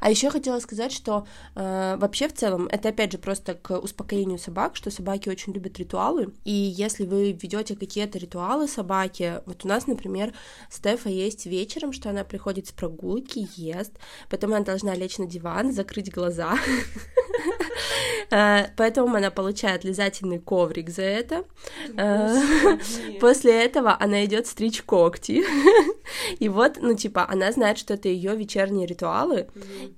А 0.01 0.11
еще 0.11 0.31
хотела 0.31 0.59
сказать, 0.61 0.93
что 0.93 1.27
э, 1.55 1.97
вообще 1.99 2.29
в 2.29 2.33
целом 2.33 2.67
это 2.69 2.89
опять 2.89 3.13
же 3.13 3.19
просто 3.19 3.55
к 3.55 3.79
успокоению 3.79 4.39
собак, 4.39 4.77
что 4.77 4.91
собаки 4.91 5.29
очень 5.29 5.53
любят 5.53 5.79
ритуалы. 5.79 6.33
И 6.45 6.53
если 6.53 7.05
вы 7.05 7.33
ведете 7.33 7.77
какие-то 7.77 8.19
ритуалы 8.19 8.69
собаки, 8.69 9.43
вот 9.47 9.65
у 9.65 9.69
нас, 9.69 9.87
например, 9.87 10.33
Стефа 10.71 11.09
есть 11.09 11.47
вечером, 11.47 11.93
что 11.93 12.11
она 12.11 12.25
приходит 12.25 12.69
с 12.69 12.73
прогулки, 12.73 13.47
ест, 13.57 13.93
потом 14.31 14.55
она 14.55 14.65
должна 14.65 14.95
лечь 14.95 15.19
на 15.19 15.27
диван, 15.27 15.73
закрыть 15.73 16.13
глаза. 16.13 16.57
Э, 18.31 18.69
поэтому 18.77 19.15
она 19.15 19.31
получает 19.31 19.85
лизательный 19.85 20.39
коврик 20.39 20.89
за 20.89 21.03
это. 21.03 21.45
Э, 21.99 22.79
после 23.21 23.65
этого 23.65 23.95
она 24.01 24.25
идет 24.25 24.47
стричь 24.47 24.83
когти. 24.83 25.45
И 26.39 26.49
вот, 26.49 26.79
ну, 26.81 26.95
типа, 26.95 27.27
она 27.29 27.53
знает, 27.53 27.79
что 27.79 27.95
это 27.95 28.09
ее 28.09 28.35
вечерние 28.35 28.87
ритуалы, 28.87 29.49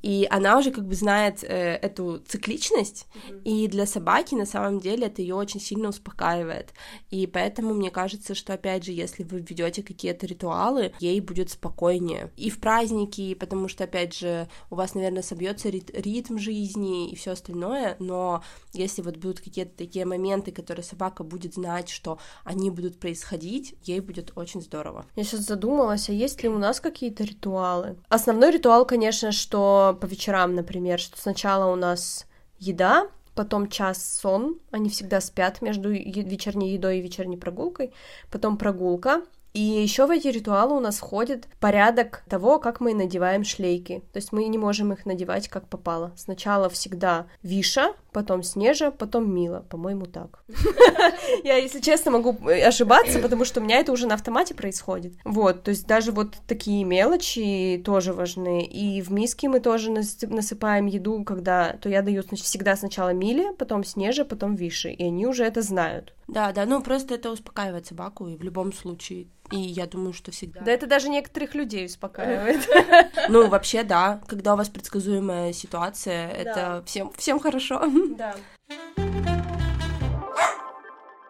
и 0.03 0.27
она 0.31 0.59
уже 0.59 0.71
как 0.71 0.85
бы 0.87 0.95
знает 0.95 1.43
э, 1.43 1.77
эту 1.77 2.23
цикличность, 2.27 3.07
и 3.45 3.69
для 3.69 3.87
собаки 3.87 4.35
на 4.35 4.47
самом 4.47 4.81
деле 4.81 5.07
это 5.07 5.23
ее 5.23 5.35
очень 5.35 5.61
сильно 5.61 5.89
успокаивает. 5.89 6.73
И 7.11 7.27
поэтому 7.27 7.75
мне 7.75 7.91
кажется, 7.91 8.35
что 8.35 8.55
опять 8.55 8.85
же, 8.85 8.93
если 8.93 9.23
вы 9.23 9.41
ведете 9.41 9.83
какие-то 9.83 10.27
ритуалы, 10.27 10.93
ей 11.01 11.21
будет 11.21 11.51
спокойнее. 11.51 12.33
И 12.37 12.51
в 12.51 12.61
праздники, 12.61 13.35
потому 13.35 13.69
что, 13.69 13.85
опять 13.85 14.15
же, 14.15 14.49
у 14.71 14.77
вас, 14.77 14.95
наверное, 14.95 15.23
собьется 15.23 15.69
ритм 15.69 16.39
жизни 16.39 17.14
и 17.15 17.17
все 17.17 17.33
остальное, 17.33 17.97
но 17.99 18.43
если 18.73 19.03
вот 19.03 19.17
будут 19.17 19.41
какие-то 19.41 19.77
такие 19.77 20.05
моменты, 20.05 20.53
которые 20.53 20.85
собака 20.85 21.25
будет 21.25 21.55
знать, 21.55 21.89
что 21.89 22.19
они 22.45 22.71
будут 22.71 22.99
происходить, 22.99 23.75
ей 23.83 24.01
будет 24.01 24.33
очень 24.37 24.61
здорово. 24.61 25.07
Я 25.17 25.25
сейчас 25.25 25.41
задумалась, 25.41 26.09
а 26.09 26.13
есть 26.13 26.43
ли 26.43 26.49
у 26.49 26.59
нас 26.59 26.81
какие-то 26.81 27.25
ритуалы? 27.25 27.97
Основной 28.09 28.51
ритуал, 28.51 28.85
конечно, 28.85 29.33
что 29.33 29.97
по 30.01 30.07
вечерам, 30.07 30.55
например, 30.55 30.99
что 30.99 31.19
сначала 31.19 31.73
у 31.73 31.77
нас 31.77 32.27
еда, 32.59 33.09
потом 33.35 33.69
час 33.69 34.21
сон, 34.21 34.59
они 34.71 34.89
всегда 34.89 35.21
спят 35.21 35.63
между 35.63 35.91
вечерней 35.91 36.73
едой 36.73 36.99
и 36.99 37.03
вечерней 37.03 37.37
прогулкой, 37.37 37.93
потом 38.31 38.57
прогулка, 38.57 39.23
и 39.55 39.61
еще 39.61 40.07
в 40.07 40.11
эти 40.11 40.27
ритуалы 40.27 40.77
у 40.77 40.81
нас 40.81 40.97
входит 40.97 41.47
порядок 41.61 42.25
того, 42.29 42.59
как 42.59 42.81
мы 42.81 42.93
надеваем 42.93 43.45
шлейки. 43.45 44.03
То 44.13 44.17
есть 44.17 44.33
мы 44.33 44.47
не 44.49 44.59
можем 44.59 44.93
их 44.93 45.07
надевать 45.07 45.49
как 45.49 45.69
попало. 45.69 46.13
Сначала 46.17 46.69
всегда 46.69 47.27
Виша, 47.45 47.93
потом 48.13 48.43
Снежа, 48.43 48.91
потом 48.91 49.33
Мила. 49.33 49.65
По-моему, 49.71 50.07
так. 50.07 50.43
Я, 51.45 51.57
если 51.57 51.79
честно, 51.79 52.11
могу 52.11 52.37
ошибаться, 52.49 53.21
потому 53.21 53.45
что 53.45 53.61
у 53.61 53.63
меня 53.63 53.79
это 53.79 53.93
уже 53.93 54.09
на 54.09 54.15
автомате 54.15 54.55
происходит. 54.55 55.13
Вот, 55.25 55.63
то 55.63 55.71
есть 55.71 55.87
даже 55.87 56.11
вот 56.11 56.35
такие 56.49 56.83
мелочи 56.83 57.81
тоже 57.85 58.13
важны. 58.13 58.65
И 58.65 59.03
в 59.03 59.13
миске 59.13 59.49
мы 59.49 59.61
тоже 59.61 59.93
насыпаем 59.93 60.87
еду, 60.87 61.23
когда 61.23 61.75
то 61.81 61.89
я 61.89 62.03
даю 62.03 62.25
всегда 62.33 62.75
сначала 62.75 63.11
Миле, 63.11 63.53
потом 63.53 63.85
Снеже, 63.85 64.25
потом 64.25 64.57
Више. 64.57 64.91
И 64.91 65.05
они 65.05 65.29
уже 65.29 65.45
это 65.45 65.63
знают. 65.63 66.13
Да, 66.29 66.53
да, 66.53 66.65
ну 66.67 66.83
просто 66.83 67.15
это 67.15 67.31
успокаивает 67.31 67.87
собаку, 67.87 68.29
и 68.29 68.37
в 68.37 68.43
любом 68.43 68.73
случае. 68.73 69.29
И 69.51 69.59
я 69.59 69.87
думаю, 69.87 70.13
что 70.13 70.33
всегда. 70.33 70.61
Да, 70.61 70.73
это 70.73 70.87
даже 70.87 71.09
некоторых 71.09 71.55
людей 71.55 71.87
успокаивает. 71.87 72.69
Ну, 73.29 73.49
вообще, 73.49 73.83
да. 73.85 74.21
Когда 74.27 74.55
у 74.55 74.57
вас 74.57 74.69
предсказуемая 74.69 75.53
ситуация, 75.53 76.29
это 76.29 76.83
всем, 76.87 77.13
всем 77.13 77.41
хорошо. 77.41 77.83
Да. 78.17 78.35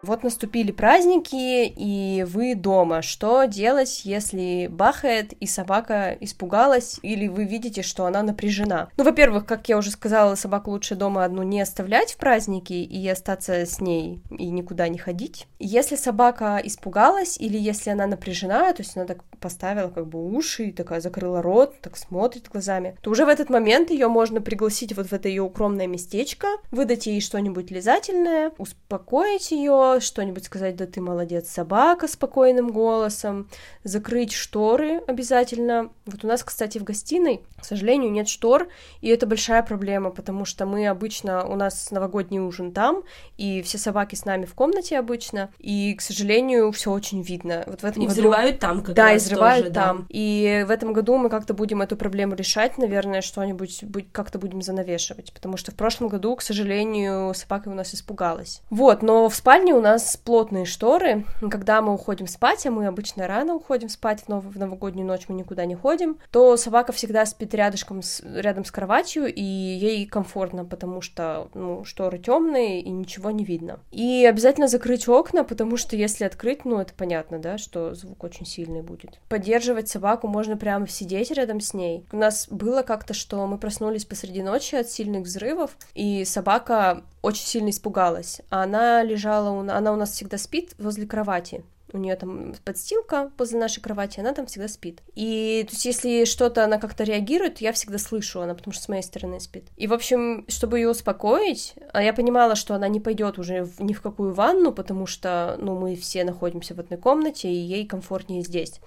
Вот 0.05 0.23
наступили 0.23 0.71
праздники, 0.71 1.65
и 1.65 2.23
вы 2.27 2.53
дома. 2.53 3.01
Что 3.01 3.45
делать, 3.45 4.01
если 4.05 4.67
бахает, 4.67 5.33
и 5.33 5.47
собака 5.47 6.15
испугалась, 6.19 6.99
или 7.01 7.27
вы 7.27 7.45
видите, 7.45 7.81
что 7.81 8.05
она 8.05 8.21
напряжена? 8.21 8.89
Ну, 8.97 9.03
во-первых, 9.03 9.47
как 9.47 9.67
я 9.67 9.79
уже 9.79 9.89
сказала, 9.89 10.35
собаку 10.35 10.69
лучше 10.69 10.93
дома 10.93 11.25
одну 11.25 11.41
не 11.41 11.59
оставлять 11.59 12.13
в 12.13 12.17
праздники 12.17 12.73
и 12.73 13.07
остаться 13.07 13.65
с 13.65 13.81
ней 13.81 14.21
и 14.29 14.45
никуда 14.51 14.87
не 14.89 14.99
ходить. 14.99 15.47
Если 15.57 15.95
собака 15.95 16.61
испугалась, 16.63 17.37
или 17.39 17.57
если 17.57 17.89
она 17.89 18.05
напряжена, 18.05 18.73
то 18.73 18.83
есть 18.83 18.95
она 18.95 19.07
так 19.07 19.23
поставила 19.39 19.89
как 19.89 20.07
бы 20.07 20.23
уши, 20.23 20.71
такая 20.71 21.01
закрыла 21.01 21.41
рот, 21.41 21.81
так 21.81 21.97
смотрит 21.97 22.47
глазами, 22.47 22.95
то 23.01 23.09
уже 23.09 23.25
в 23.25 23.29
этот 23.29 23.49
момент 23.49 23.89
ее 23.89 24.07
можно 24.07 24.39
пригласить 24.39 24.95
вот 24.95 25.07
в 25.07 25.13
это 25.13 25.29
ее 25.29 25.41
укромное 25.41 25.87
местечко, 25.87 26.47
выдать 26.69 27.07
ей 27.07 27.21
что-нибудь 27.21 27.71
лизательное, 27.71 28.51
успокоить 28.59 29.51
ее, 29.51 29.94
что-нибудь 30.03 30.45
сказать, 30.45 30.75
да 30.75 30.85
ты 30.85 31.01
молодец, 31.01 31.49
собака, 31.49 32.07
спокойным 32.07 32.71
голосом, 32.71 33.49
закрыть 33.83 34.33
шторы 34.33 35.01
обязательно. 35.07 35.89
Вот 36.05 36.23
у 36.23 36.27
нас, 36.27 36.43
кстати, 36.43 36.77
в 36.77 36.83
гостиной, 36.83 37.41
к 37.59 37.65
сожалению, 37.65 38.11
нет 38.11 38.27
штор, 38.27 38.67
и 39.01 39.09
это 39.09 39.25
большая 39.27 39.63
проблема, 39.63 40.09
потому 40.11 40.45
что 40.45 40.65
мы 40.65 40.87
обычно, 40.87 41.45
у 41.45 41.55
нас 41.55 41.91
новогодний 41.91 42.39
ужин 42.39 42.71
там, 42.71 43.03
и 43.37 43.61
все 43.61 43.77
собаки 43.77 44.15
с 44.15 44.25
нами 44.25 44.45
в 44.45 44.53
комнате 44.53 44.97
обычно, 44.97 45.49
и, 45.59 45.93
к 45.95 46.01
сожалению, 46.01 46.71
все 46.71 46.91
очень 46.91 47.21
видно. 47.21 47.63
Вот 47.67 47.81
в 47.81 47.85
этом 47.85 48.03
и 48.03 48.07
году... 48.07 48.19
взрывают 48.19 48.59
там 48.59 48.81
как 48.83 48.95
Да, 48.95 49.11
раз 49.11 49.23
и 49.23 49.25
взрывают 49.25 49.65
тоже, 49.67 49.73
там. 49.73 49.97
да. 49.99 50.05
И 50.09 50.63
в 50.67 50.71
этом 50.71 50.93
году 50.93 51.17
мы 51.17 51.29
как-то 51.29 51.53
будем 51.53 51.81
эту 51.81 51.95
проблему 51.97 52.35
решать, 52.35 52.77
наверное, 52.77 53.21
что-нибудь 53.21 53.83
будь- 53.83 54.11
как-то 54.11 54.39
будем 54.39 54.61
занавешивать, 54.61 55.33
потому 55.33 55.57
что 55.57 55.71
в 55.71 55.75
прошлом 55.75 56.07
году, 56.09 56.35
к 56.35 56.41
сожалению, 56.41 57.33
собака 57.33 57.69
у 57.69 57.73
нас 57.73 57.93
испугалась. 57.93 58.61
Вот, 58.69 59.01
но 59.01 59.29
в 59.29 59.35
спальне 59.35 59.73
у 59.73 59.81
нас 59.85 60.17
плотные 60.17 60.65
шторы. 60.65 61.25
Когда 61.51 61.81
мы 61.81 61.93
уходим 61.93 62.27
спать, 62.27 62.65
а 62.65 62.71
мы 62.71 62.87
обычно 62.87 63.27
рано 63.27 63.53
уходим 63.53 63.87
спать, 63.87 64.21
в, 64.21 64.29
нов- 64.29 64.45
в 64.45 64.57
новогоднюю 64.57 65.07
ночь 65.07 65.25
мы 65.27 65.35
никуда 65.35 65.65
не 65.65 65.75
ходим, 65.75 66.17
то 66.31 66.57
собака 66.57 66.91
всегда 66.91 67.25
спит 67.25 67.53
рядышком 67.53 68.01
с, 68.01 68.21
рядом 68.21 68.65
с 68.65 68.71
кроватью, 68.71 69.31
и 69.31 69.43
ей 69.43 70.07
комфортно, 70.07 70.65
потому 70.65 71.01
что 71.01 71.49
ну, 71.53 71.85
шторы 71.85 72.17
темные 72.17 72.81
и 72.81 72.89
ничего 72.89 73.29
не 73.29 73.45
видно. 73.45 73.79
И 73.91 74.25
обязательно 74.25 74.67
закрыть 74.67 75.07
окна, 75.07 75.43
потому 75.43 75.77
что 75.77 75.95
если 75.95 76.25
открыть, 76.25 76.65
ну 76.65 76.79
это 76.79 76.93
понятно, 76.93 77.37
да, 77.37 77.59
что 77.59 77.93
звук 77.93 78.23
очень 78.23 78.47
сильный 78.47 78.81
будет. 78.81 79.19
Поддерживать 79.29 79.87
собаку 79.87 80.27
можно 80.27 80.57
прямо 80.57 80.87
сидеть 80.87 81.29
рядом 81.31 81.61
с 81.61 81.75
ней. 81.75 82.05
У 82.11 82.17
нас 82.17 82.47
было 82.49 82.81
как-то, 82.81 83.13
что 83.13 83.45
мы 83.45 83.59
проснулись 83.59 84.05
посреди 84.05 84.41
ночи 84.41 84.75
от 84.75 84.89
сильных 84.89 85.23
взрывов, 85.23 85.77
и 85.93 86.25
собака 86.25 87.03
очень 87.25 87.45
сильно 87.45 87.69
испугалась. 87.69 88.41
А 88.49 88.63
она 88.63 89.03
лежала, 89.03 89.49
у- 89.49 89.59
она 89.69 89.91
у 89.91 89.95
нас 89.95 90.11
всегда 90.11 90.37
спит 90.37 90.73
возле 90.77 91.05
кровати. 91.07 91.63
У 91.93 91.97
нее 91.97 92.15
там 92.15 92.55
подстилка 92.65 93.31
возле 93.37 93.59
нашей 93.59 93.81
кровати, 93.81 94.19
она 94.19 94.33
там 94.33 94.47
всегда 94.47 94.67
спит. 94.67 95.01
И 95.13 95.63
то 95.67 95.73
есть, 95.73 95.85
если 95.85 96.25
что-то 96.25 96.63
она 96.65 96.77
как-то 96.77 97.03
реагирует, 97.03 97.61
я 97.61 97.71
всегда 97.71 97.97
слышу, 97.99 98.41
она 98.41 98.53
потому 98.53 98.73
что 98.73 98.83
с 98.83 98.89
моей 98.89 99.03
стороны 99.03 99.39
спит. 99.39 99.65
И, 99.77 99.87
в 99.87 99.93
общем, 99.93 100.45
чтобы 100.49 100.79
ее 100.79 100.89
успокоить, 100.89 101.75
а 101.93 102.03
я 102.03 102.11
понимала, 102.13 102.55
что 102.55 102.75
она 102.75 102.87
не 102.89 102.99
пойдет 102.99 103.39
уже 103.39 103.63
в- 103.63 103.81
ни 103.81 103.93
в 103.93 104.01
какую 104.01 104.33
ванну, 104.33 104.73
потому 104.73 105.05
что, 105.05 105.57
ну, 105.59 105.79
мы 105.79 105.95
все 105.95 106.25
находимся 106.25 106.73
в 106.75 106.79
одной 106.79 106.99
комнате, 106.99 107.49
и 107.49 107.55
ей 107.55 107.87
комфортнее 107.87 108.41
здесь. 108.41 108.81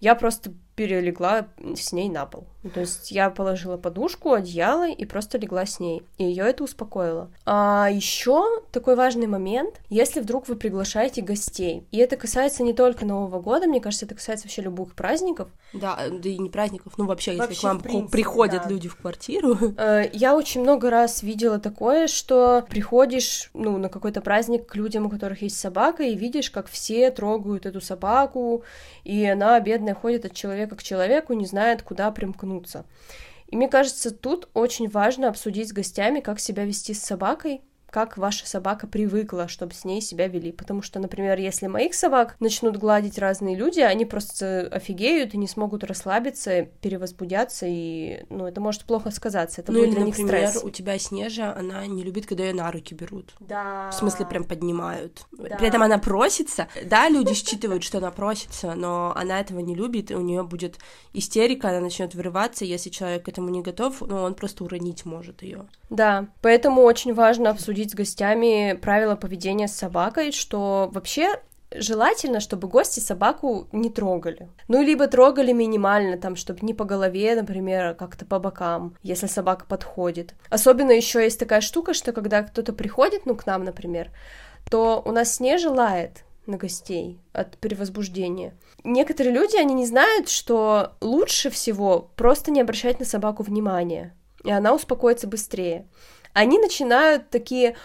Я 0.00 0.14
просто 0.14 0.52
перелегла 0.76 1.48
с 1.74 1.92
ней 1.92 2.08
на 2.08 2.26
пол. 2.26 2.46
Ну, 2.62 2.70
То 2.70 2.80
есть 2.80 3.10
я 3.10 3.30
положила 3.30 3.76
подушку, 3.76 4.32
одеяло 4.32 4.88
и 4.88 5.04
просто 5.04 5.38
легла 5.38 5.66
с 5.66 5.80
ней. 5.80 6.02
И 6.18 6.24
ее 6.24 6.44
это 6.44 6.64
успокоило. 6.64 7.30
А 7.44 7.88
еще 7.90 8.62
такой 8.70 8.94
важный 8.94 9.26
момент, 9.26 9.80
если 9.88 10.20
вдруг 10.20 10.48
вы 10.48 10.56
приглашаете 10.56 11.22
гостей. 11.22 11.84
И 11.90 11.98
это 11.98 12.16
касается 12.16 12.62
не 12.62 12.72
только 12.72 13.04
Нового 13.04 13.40
года, 13.40 13.66
мне 13.66 13.80
кажется, 13.80 14.06
это 14.06 14.14
касается 14.14 14.46
вообще 14.46 14.62
любых 14.62 14.94
праздников. 14.94 15.48
Да, 15.72 15.98
да 16.10 16.28
и 16.28 16.38
не 16.38 16.50
праздников, 16.50 16.94
ну 16.98 17.06
вообще, 17.06 17.32
если 17.32 17.42
Вообще, 17.42 17.60
к 17.60 17.64
вам 17.64 17.80
принципе, 17.80 18.12
приходят 18.12 18.62
да. 18.64 18.68
люди 18.68 18.88
в 18.88 18.96
квартиру, 18.96 19.56
Э, 19.78 20.08
Я 20.12 20.36
очень 20.36 20.60
много 20.60 20.90
раз 20.90 21.22
видела 21.22 21.58
такое, 21.58 22.06
что 22.06 22.64
приходишь, 22.68 23.50
ну, 23.54 23.78
на 23.78 23.88
какой-то 23.88 24.20
праздник 24.20 24.66
к 24.66 24.76
людям, 24.76 25.06
у 25.06 25.10
которых 25.10 25.42
есть 25.42 25.58
собака, 25.58 26.02
и 26.02 26.14
видишь, 26.14 26.50
как 26.50 26.68
все 26.68 27.10
трогают 27.10 27.66
эту 27.66 27.80
собаку, 27.80 28.64
и 29.04 29.24
она, 29.24 29.58
бедная, 29.60 29.94
ходит 29.94 30.24
от 30.26 30.34
человека 30.34 30.76
к 30.76 30.82
человеку, 30.82 31.32
не 31.32 31.46
знает, 31.46 31.82
куда 31.82 32.10
примкнуться. 32.52 32.86
И 33.48 33.56
мне 33.56 33.68
кажется, 33.68 34.10
тут 34.10 34.48
очень 34.54 34.88
важно 34.88 35.28
обсудить 35.28 35.68
с 35.68 35.72
гостями, 35.72 36.20
как 36.20 36.40
себя 36.40 36.64
вести 36.64 36.94
с 36.94 37.02
собакой, 37.02 37.62
как 37.92 38.16
ваша 38.16 38.48
собака 38.48 38.86
привыкла, 38.86 39.48
чтобы 39.48 39.74
с 39.74 39.84
ней 39.84 40.00
себя 40.00 40.26
вели. 40.26 40.50
Потому 40.50 40.80
что, 40.80 40.98
например, 40.98 41.38
если 41.38 41.66
моих 41.66 41.92
собак 41.94 42.36
начнут 42.40 42.78
гладить 42.78 43.18
разные 43.18 43.54
люди, 43.54 43.80
они 43.80 44.06
просто 44.06 44.66
офигеют 44.72 45.34
и 45.34 45.36
не 45.36 45.46
смогут 45.46 45.84
расслабиться, 45.84 46.62
перевозбудятся, 46.80 47.66
и, 47.68 48.24
ну, 48.30 48.46
это 48.46 48.62
может 48.62 48.86
плохо 48.86 49.10
сказаться. 49.10 49.60
Это 49.60 49.72
ну 49.72 49.80
будет 49.80 49.88
или, 49.88 49.96
для 49.96 50.04
них 50.06 50.18
например, 50.18 50.48
стресс. 50.48 50.64
у 50.64 50.70
тебя 50.70 50.98
Снежа, 50.98 51.54
она 51.54 51.86
не 51.86 52.02
любит, 52.02 52.24
когда 52.24 52.44
ее 52.44 52.54
на 52.54 52.72
руки 52.72 52.94
берут. 52.94 53.34
Да. 53.40 53.90
В 53.90 53.94
смысле, 53.94 54.24
прям 54.24 54.44
поднимают. 54.44 55.26
Да. 55.30 55.56
При 55.56 55.68
этом 55.68 55.82
она 55.82 55.98
просится. 55.98 56.68
Да, 56.86 57.10
люди 57.10 57.34
считывают, 57.34 57.82
что 57.82 57.98
она 57.98 58.10
просится, 58.10 58.74
но 58.74 59.12
она 59.14 59.38
этого 59.38 59.60
не 59.60 59.74
любит, 59.74 60.10
и 60.10 60.14
у 60.14 60.22
нее 60.22 60.44
будет 60.44 60.78
истерика, 61.12 61.68
она 61.68 61.80
начнет 61.80 62.14
вырываться, 62.14 62.64
если 62.64 62.88
человек 62.88 63.26
к 63.26 63.28
этому 63.28 63.50
не 63.50 63.60
готов, 63.60 64.00
ну, 64.00 64.22
он 64.22 64.34
просто 64.34 64.64
уронить 64.64 65.04
может 65.04 65.42
ее. 65.42 65.66
Да, 65.90 66.28
поэтому 66.40 66.80
очень 66.80 67.12
важно 67.12 67.50
обсудить 67.50 67.81
с 67.90 67.94
гостями 67.94 68.78
правила 68.80 69.16
поведения 69.16 69.68
с 69.68 69.74
собакой, 69.74 70.32
что 70.32 70.90
вообще 70.92 71.40
желательно, 71.74 72.40
чтобы 72.40 72.68
гости 72.68 73.00
собаку 73.00 73.68
не 73.72 73.90
трогали. 73.90 74.48
Ну, 74.68 74.82
либо 74.82 75.06
трогали 75.06 75.52
минимально, 75.52 76.18
там, 76.18 76.36
чтобы 76.36 76.60
не 76.62 76.74
по 76.74 76.84
голове, 76.84 77.34
например, 77.34 77.86
а 77.86 77.94
как-то 77.94 78.24
по 78.24 78.38
бокам, 78.38 78.94
если 79.02 79.26
собака 79.26 79.64
подходит. 79.66 80.34
Особенно 80.50 80.90
еще 80.90 81.22
есть 81.22 81.38
такая 81.38 81.60
штука, 81.60 81.94
что 81.94 82.12
когда 82.12 82.42
кто-то 82.42 82.72
приходит, 82.72 83.26
ну, 83.26 83.34
к 83.34 83.46
нам, 83.46 83.64
например, 83.64 84.10
то 84.70 85.02
у 85.04 85.12
нас 85.12 85.34
Снежа 85.34 85.70
лает 85.70 86.24
на 86.46 86.56
гостей 86.56 87.20
от 87.32 87.56
перевозбуждения. 87.58 88.54
Некоторые 88.84 89.32
люди, 89.32 89.56
они 89.56 89.74
не 89.74 89.86
знают, 89.86 90.28
что 90.28 90.94
лучше 91.00 91.50
всего 91.50 92.10
просто 92.16 92.50
не 92.50 92.60
обращать 92.60 92.98
на 92.98 93.06
собаку 93.06 93.42
внимания, 93.42 94.14
и 94.44 94.50
она 94.50 94.74
успокоится 94.74 95.28
быстрее. 95.28 95.86
Они 96.32 96.58
начинают 96.58 97.30
такие, 97.30 97.76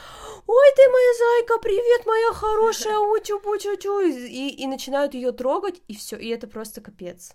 ой, 0.48 0.66
ты 0.76 0.82
моя 0.90 1.14
зайка, 1.20 1.60
привет, 1.60 2.06
моя 2.06 2.32
хорошая, 2.32 2.98
утю 2.98 3.40
пучу 3.40 3.76
чу 3.78 4.00
и, 4.00 4.50
и 4.50 4.68
начинают 4.68 5.14
ее 5.14 5.32
трогать, 5.34 5.82
и 5.88 5.96
все, 5.96 6.16
и 6.16 6.30
это 6.30 6.48
просто 6.48 6.80
капец. 6.80 7.34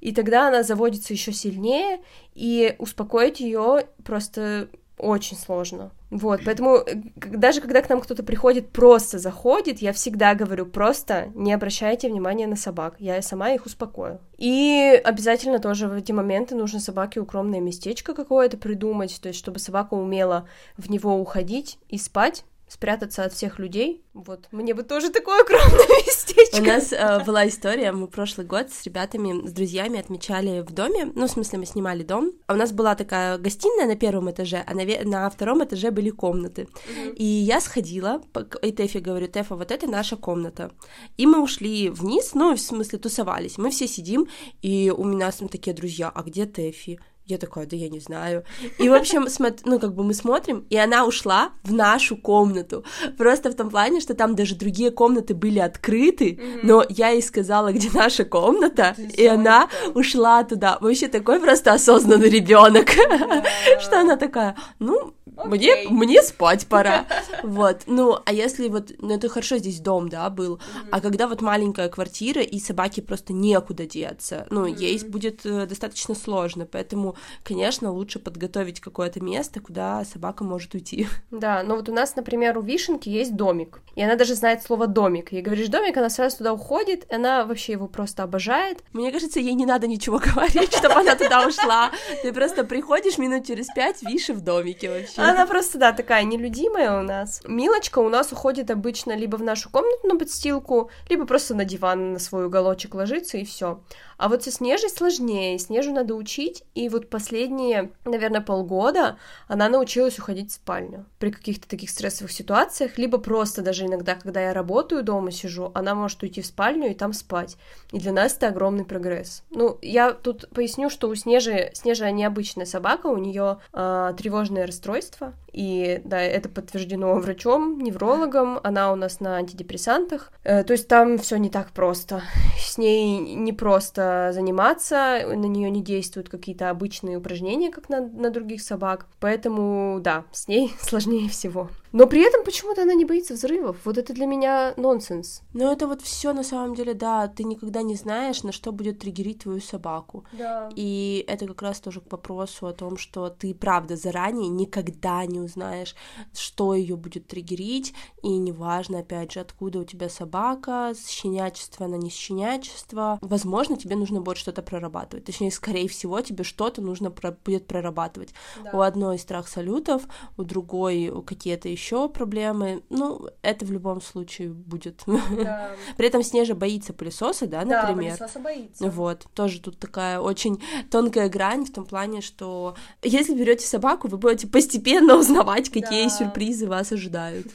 И 0.00 0.12
тогда 0.12 0.48
она 0.48 0.62
заводится 0.62 1.12
еще 1.12 1.32
сильнее, 1.32 2.02
и 2.34 2.74
успокоить 2.78 3.40
ее 3.40 3.86
просто 4.04 4.68
очень 4.96 5.36
сложно. 5.36 5.90
Вот, 6.14 6.42
поэтому 6.44 6.76
э, 6.76 6.94
даже 7.16 7.60
когда 7.60 7.82
к 7.82 7.88
нам 7.88 8.00
кто-то 8.00 8.22
приходит, 8.22 8.70
просто 8.70 9.18
заходит, 9.18 9.82
я 9.82 9.92
всегда 9.92 10.36
говорю, 10.36 10.64
просто 10.64 11.32
не 11.34 11.52
обращайте 11.52 12.08
внимания 12.08 12.46
на 12.46 12.54
собак, 12.54 12.94
я 13.00 13.20
сама 13.20 13.50
их 13.50 13.66
успокою. 13.66 14.20
И 14.38 15.00
обязательно 15.04 15.58
тоже 15.58 15.88
в 15.88 15.94
эти 15.94 16.12
моменты 16.12 16.54
нужно 16.54 16.78
собаке 16.78 17.18
укромное 17.18 17.58
местечко 17.58 18.14
какое-то 18.14 18.56
придумать, 18.56 19.18
то 19.20 19.26
есть 19.26 19.40
чтобы 19.40 19.58
собака 19.58 19.94
умела 19.94 20.48
в 20.76 20.88
него 20.88 21.18
уходить 21.18 21.80
и 21.88 21.98
спать, 21.98 22.44
спрятаться 22.68 23.24
от 23.24 23.32
всех 23.32 23.58
людей. 23.58 24.02
Вот, 24.14 24.48
мне 24.52 24.74
бы 24.74 24.82
тоже 24.82 25.10
такое 25.10 25.42
укромное 25.42 25.86
местечко. 26.06 26.60
У 26.60 26.64
нас 26.64 26.92
э, 26.92 27.24
была 27.24 27.46
история, 27.46 27.92
мы 27.92 28.08
прошлый 28.08 28.46
год 28.46 28.70
с 28.70 28.82
ребятами, 28.84 29.46
с 29.46 29.52
друзьями 29.52 29.98
отмечали 29.98 30.60
в 30.60 30.72
доме, 30.72 31.12
ну, 31.14 31.26
в 31.26 31.30
смысле, 31.30 31.58
мы 31.58 31.66
снимали 31.66 32.02
дом, 32.02 32.32
а 32.46 32.54
у 32.54 32.56
нас 32.56 32.72
была 32.72 32.94
такая 32.94 33.38
гостиная 33.38 33.86
на 33.86 33.96
первом 33.96 34.30
этаже, 34.30 34.64
а 34.66 34.74
на, 34.74 34.84
на 35.04 35.30
втором 35.30 35.62
этаже 35.64 35.90
были 35.90 36.10
комнаты. 36.10 36.68
И 37.16 37.24
я 37.24 37.60
сходила, 37.60 38.22
и 38.62 38.72
Тэфи 38.72 38.98
говорю, 38.98 39.28
Тэфа, 39.28 39.56
вот 39.56 39.70
это 39.70 39.86
наша 39.86 40.16
комната. 40.16 40.70
И 41.16 41.26
мы 41.26 41.42
ушли 41.42 41.90
вниз, 41.90 42.34
ну, 42.34 42.54
в 42.54 42.60
смысле, 42.60 42.98
тусовались. 42.98 43.58
Мы 43.58 43.70
все 43.70 43.86
сидим, 43.86 44.26
и 44.62 44.92
у 44.96 45.04
меня 45.04 45.30
там 45.32 45.48
такие 45.48 45.74
друзья, 45.74 46.10
а 46.14 46.22
где 46.22 46.46
Тэфи? 46.46 46.98
Я 47.26 47.38
такая, 47.38 47.64
да 47.64 47.74
я 47.74 47.88
не 47.88 48.00
знаю. 48.00 48.44
И, 48.78 48.86
в 48.90 48.92
общем, 48.92 49.28
смот- 49.28 49.60
ну, 49.64 49.78
как 49.80 49.94
бы 49.94 50.04
мы 50.04 50.12
смотрим, 50.12 50.66
и 50.68 50.76
она 50.76 51.06
ушла 51.06 51.52
в 51.62 51.72
нашу 51.72 52.18
комнату. 52.18 52.84
Просто 53.16 53.50
в 53.50 53.54
том 53.54 53.70
плане, 53.70 54.00
что 54.00 54.12
там 54.14 54.34
даже 54.34 54.54
другие 54.56 54.90
комнаты 54.90 55.32
были 55.32 55.58
открыты, 55.58 56.38
но 56.62 56.84
я 56.90 57.08
ей 57.08 57.22
сказала, 57.22 57.72
где 57.72 57.88
наша 57.94 58.26
комната, 58.26 58.94
и 59.16 59.26
она 59.26 59.70
ушла 59.94 60.44
туда. 60.44 60.76
Вообще 60.82 61.08
такой 61.08 61.40
просто 61.40 61.72
осознанный 61.72 62.28
ребенок, 62.28 62.90
что 63.80 64.00
она 64.00 64.16
такая, 64.16 64.54
ну, 64.78 65.13
мне, 65.44 65.88
мне 65.88 66.22
спать 66.22 66.66
пора. 66.66 67.06
Вот, 67.42 67.82
ну, 67.86 68.18
а 68.24 68.32
если 68.32 68.68
вот, 68.68 68.92
ну, 68.98 69.14
это 69.14 69.28
хорошо, 69.28 69.58
здесь 69.58 69.80
дом, 69.80 70.08
да, 70.08 70.30
был, 70.30 70.60
а 70.90 71.00
когда 71.00 71.28
вот 71.28 71.42
маленькая 71.42 71.88
квартира, 71.88 72.40
и 72.40 72.58
собаке 72.58 73.02
просто 73.02 73.34
некуда 73.34 73.86
деться, 73.86 74.46
ну, 74.50 74.64
ей 74.64 74.98
будет 75.04 75.44
э, 75.44 75.66
достаточно 75.66 76.14
сложно, 76.14 76.64
поэтому, 76.64 77.16
конечно, 77.42 77.90
лучше 77.90 78.18
подготовить 78.18 78.80
какое-то 78.80 79.20
место, 79.20 79.60
куда 79.60 80.04
собака 80.04 80.44
может 80.44 80.74
уйти. 80.74 81.06
Да, 81.30 81.62
ну 81.62 81.76
вот 81.76 81.88
у 81.88 81.92
нас, 81.92 82.16
например, 82.16 82.56
у 82.56 82.62
Вишенки 82.62 83.08
есть 83.08 83.36
домик, 83.36 83.80
и 83.96 84.02
она 84.02 84.16
даже 84.16 84.34
знает 84.34 84.62
слово 84.62 84.86
домик. 84.86 85.32
И 85.32 85.40
говоришь 85.40 85.68
домик, 85.68 85.96
она 85.96 86.08
сразу 86.08 86.38
туда 86.38 86.52
уходит, 86.52 87.04
и 87.10 87.14
она 87.14 87.44
вообще 87.44 87.72
его 87.72 87.86
просто 87.86 88.22
обожает. 88.22 88.82
Мне 88.92 89.12
кажется, 89.12 89.40
ей 89.40 89.54
не 89.54 89.66
надо 89.66 89.86
ничего 89.86 90.18
говорить, 90.34 90.74
чтобы 90.74 90.94
она 90.94 91.14
туда 91.16 91.46
ушла. 91.46 91.90
Ты 92.22 92.32
просто 92.32 92.64
приходишь 92.64 93.18
минут 93.18 93.46
через 93.46 93.66
пять, 93.74 94.02
Виши 94.02 94.32
в 94.32 94.40
домике 94.40 94.90
вообще. 94.90 95.20
Она 95.34 95.46
просто, 95.46 95.78
да, 95.78 95.92
такая 95.92 96.22
нелюдимая 96.22 97.00
у 97.00 97.02
нас. 97.02 97.42
Милочка 97.44 97.98
у 97.98 98.08
нас 98.08 98.30
уходит 98.30 98.70
обычно 98.70 99.16
либо 99.16 99.34
в 99.34 99.42
нашу 99.42 99.68
комнату 99.68 100.06
на 100.06 100.16
подстилку, 100.16 100.90
либо 101.08 101.26
просто 101.26 101.56
на 101.56 101.64
диван 101.64 102.12
на 102.12 102.18
свой 102.20 102.46
уголочек 102.46 102.94
ложится, 102.94 103.36
и 103.38 103.44
все. 103.44 103.80
А 104.16 104.28
вот 104.28 104.44
со 104.44 104.50
Снежей 104.50 104.90
сложнее, 104.90 105.58
Снежу 105.58 105.92
надо 105.92 106.14
учить, 106.14 106.64
и 106.74 106.88
вот 106.88 107.10
последние, 107.10 107.92
наверное, 108.04 108.40
полгода 108.40 109.18
она 109.48 109.68
научилась 109.68 110.18
уходить 110.18 110.50
в 110.50 110.54
спальню 110.54 111.06
при 111.18 111.30
каких-то 111.30 111.68
таких 111.68 111.90
стрессовых 111.90 112.32
ситуациях, 112.32 112.98
либо 112.98 113.18
просто 113.18 113.62
даже 113.62 113.86
иногда, 113.86 114.14
когда 114.14 114.40
я 114.40 114.52
работаю 114.52 115.02
дома, 115.02 115.30
сижу, 115.30 115.70
она 115.74 115.94
может 115.94 116.22
уйти 116.22 116.42
в 116.42 116.46
спальню 116.46 116.90
и 116.90 116.94
там 116.94 117.12
спать. 117.12 117.56
И 117.92 117.98
для 117.98 118.12
нас 118.12 118.36
это 118.36 118.48
огромный 118.48 118.84
прогресс. 118.84 119.42
Ну, 119.50 119.78
я 119.82 120.12
тут 120.12 120.48
поясню, 120.50 120.90
что 120.90 121.08
у 121.08 121.14
Снежи, 121.14 121.70
Снежа 121.74 122.10
необычная 122.10 122.66
собака, 122.66 123.06
у 123.08 123.16
нее 123.16 123.58
э, 123.72 124.14
тревожное 124.16 124.66
расстройство, 124.66 125.34
и 125.54 126.00
да, 126.04 126.20
это 126.20 126.48
подтверждено 126.48 127.14
врачом, 127.14 127.78
неврологом, 127.78 128.58
она 128.62 128.92
у 128.92 128.96
нас 128.96 129.20
на 129.20 129.36
антидепрессантах, 129.36 130.32
э, 130.42 130.64
то 130.64 130.72
есть 130.72 130.88
там 130.88 131.18
все 131.18 131.36
не 131.36 131.48
так 131.48 131.70
просто. 131.70 132.22
С 132.58 132.76
ней 132.76 133.18
не 133.18 133.52
просто 133.52 134.30
заниматься, 134.34 135.22
на 135.26 135.46
нее 135.46 135.70
не 135.70 135.82
действуют 135.82 136.28
какие-то 136.28 136.70
обычные 136.70 137.18
упражнения, 137.18 137.70
как 137.70 137.88
на, 137.88 138.00
на 138.00 138.30
других 138.30 138.62
собак, 138.62 139.06
поэтому 139.20 140.00
да, 140.00 140.24
с 140.32 140.48
ней 140.48 140.72
сложнее 140.80 141.28
всего. 141.28 141.70
Но 141.94 142.08
при 142.08 142.22
этом 142.22 142.42
почему-то 142.44 142.82
она 142.82 142.94
не 142.94 143.04
боится 143.04 143.34
взрывов. 143.34 143.76
Вот 143.84 143.98
это 143.98 144.12
для 144.12 144.26
меня 144.26 144.74
нонсенс. 144.76 145.42
Но 145.52 145.70
это 145.70 145.86
вот 145.86 146.02
все 146.02 146.32
на 146.32 146.42
самом 146.42 146.74
деле, 146.74 146.92
да, 146.92 147.28
ты 147.28 147.44
никогда 147.44 147.82
не 147.82 147.94
знаешь, 147.94 148.42
на 148.42 148.50
что 148.50 148.72
будет 148.72 148.98
триггерить 148.98 149.44
твою 149.44 149.60
собаку. 149.60 150.24
Да. 150.32 150.70
И 150.74 151.24
это 151.28 151.46
как 151.46 151.62
раз 151.62 151.78
тоже 151.78 152.00
к 152.00 152.10
вопросу 152.10 152.66
о 152.66 152.72
том, 152.72 152.96
что 152.96 153.28
ты, 153.28 153.54
правда, 153.54 153.94
заранее 153.94 154.48
никогда 154.48 155.24
не 155.24 155.38
узнаешь, 155.38 155.94
что 156.36 156.74
ее 156.74 156.96
будет 156.96 157.28
триггерить, 157.28 157.94
и 158.24 158.28
неважно, 158.28 158.98
опять 158.98 159.30
же, 159.30 159.38
откуда 159.38 159.78
у 159.78 159.84
тебя 159.84 160.08
собака, 160.08 160.94
с 160.96 161.08
щенячества 161.08 161.86
на 161.86 161.94
не 161.94 162.10
щенячество. 162.10 163.20
Возможно, 163.22 163.76
тебе 163.76 163.94
нужно 163.94 164.20
будет 164.20 164.38
что-то 164.38 164.62
прорабатывать. 164.62 165.26
Точнее, 165.26 165.52
скорее 165.52 165.86
всего, 165.86 166.20
тебе 166.22 166.42
что-то 166.42 166.82
нужно 166.82 167.12
про- 167.12 167.36
будет 167.44 167.68
прорабатывать. 167.68 168.34
Да. 168.64 168.70
У 168.72 168.80
одной 168.80 169.16
страх 169.16 169.46
салютов, 169.46 170.08
у 170.36 170.42
другой 170.42 171.12
какие-то 171.24 171.68
еще 171.68 171.83
еще 171.84 172.08
проблемы. 172.08 172.82
Ну, 172.88 173.28
это 173.42 173.64
в 173.64 173.72
любом 173.72 174.00
случае 174.00 174.50
будет. 174.50 175.02
Да. 175.06 175.70
При 175.96 176.06
этом 176.06 176.22
Снежа 176.22 176.54
боится 176.54 176.92
пылесоса, 176.94 177.46
да, 177.46 177.64
например. 177.64 178.12
Да, 178.12 178.16
пылесоса 178.16 178.38
боится. 178.40 178.90
Вот, 178.90 179.26
тоже 179.34 179.60
тут 179.60 179.78
такая 179.78 180.18
очень 180.18 180.62
тонкая 180.90 181.28
грань 181.28 181.66
в 181.66 181.72
том 181.72 181.84
плане, 181.84 182.22
что 182.22 182.74
если 183.02 183.34
берете 183.34 183.66
собаку, 183.66 184.08
вы 184.08 184.16
будете 184.16 184.46
постепенно 184.46 185.16
узнавать, 185.18 185.68
какие 185.68 186.04
да. 186.04 186.10
сюрпризы 186.10 186.66
вас 186.66 186.90
ожидают. 186.92 187.48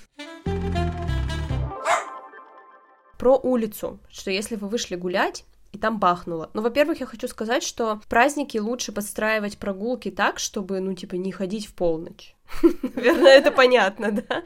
Про 3.17 3.37
улицу, 3.37 3.99
что 4.09 4.31
если 4.31 4.55
вы 4.55 4.69
вышли 4.69 4.95
гулять, 4.95 5.43
и 5.71 5.77
там 5.77 5.99
бахнуло. 5.99 6.49
Ну, 6.53 6.61
во-первых, 6.61 6.99
я 6.99 7.05
хочу 7.05 7.27
сказать, 7.27 7.63
что 7.63 8.01
праздники 8.09 8.57
лучше 8.57 8.91
подстраивать 8.91 9.57
прогулки 9.57 10.09
так, 10.09 10.39
чтобы, 10.39 10.79
ну, 10.79 10.93
типа, 10.93 11.15
не 11.15 11.31
ходить 11.31 11.67
в 11.67 11.73
полночь. 11.73 12.35
Наверное, 12.95 13.37
это 13.37 13.51
понятно, 13.51 14.11
да? 14.11 14.43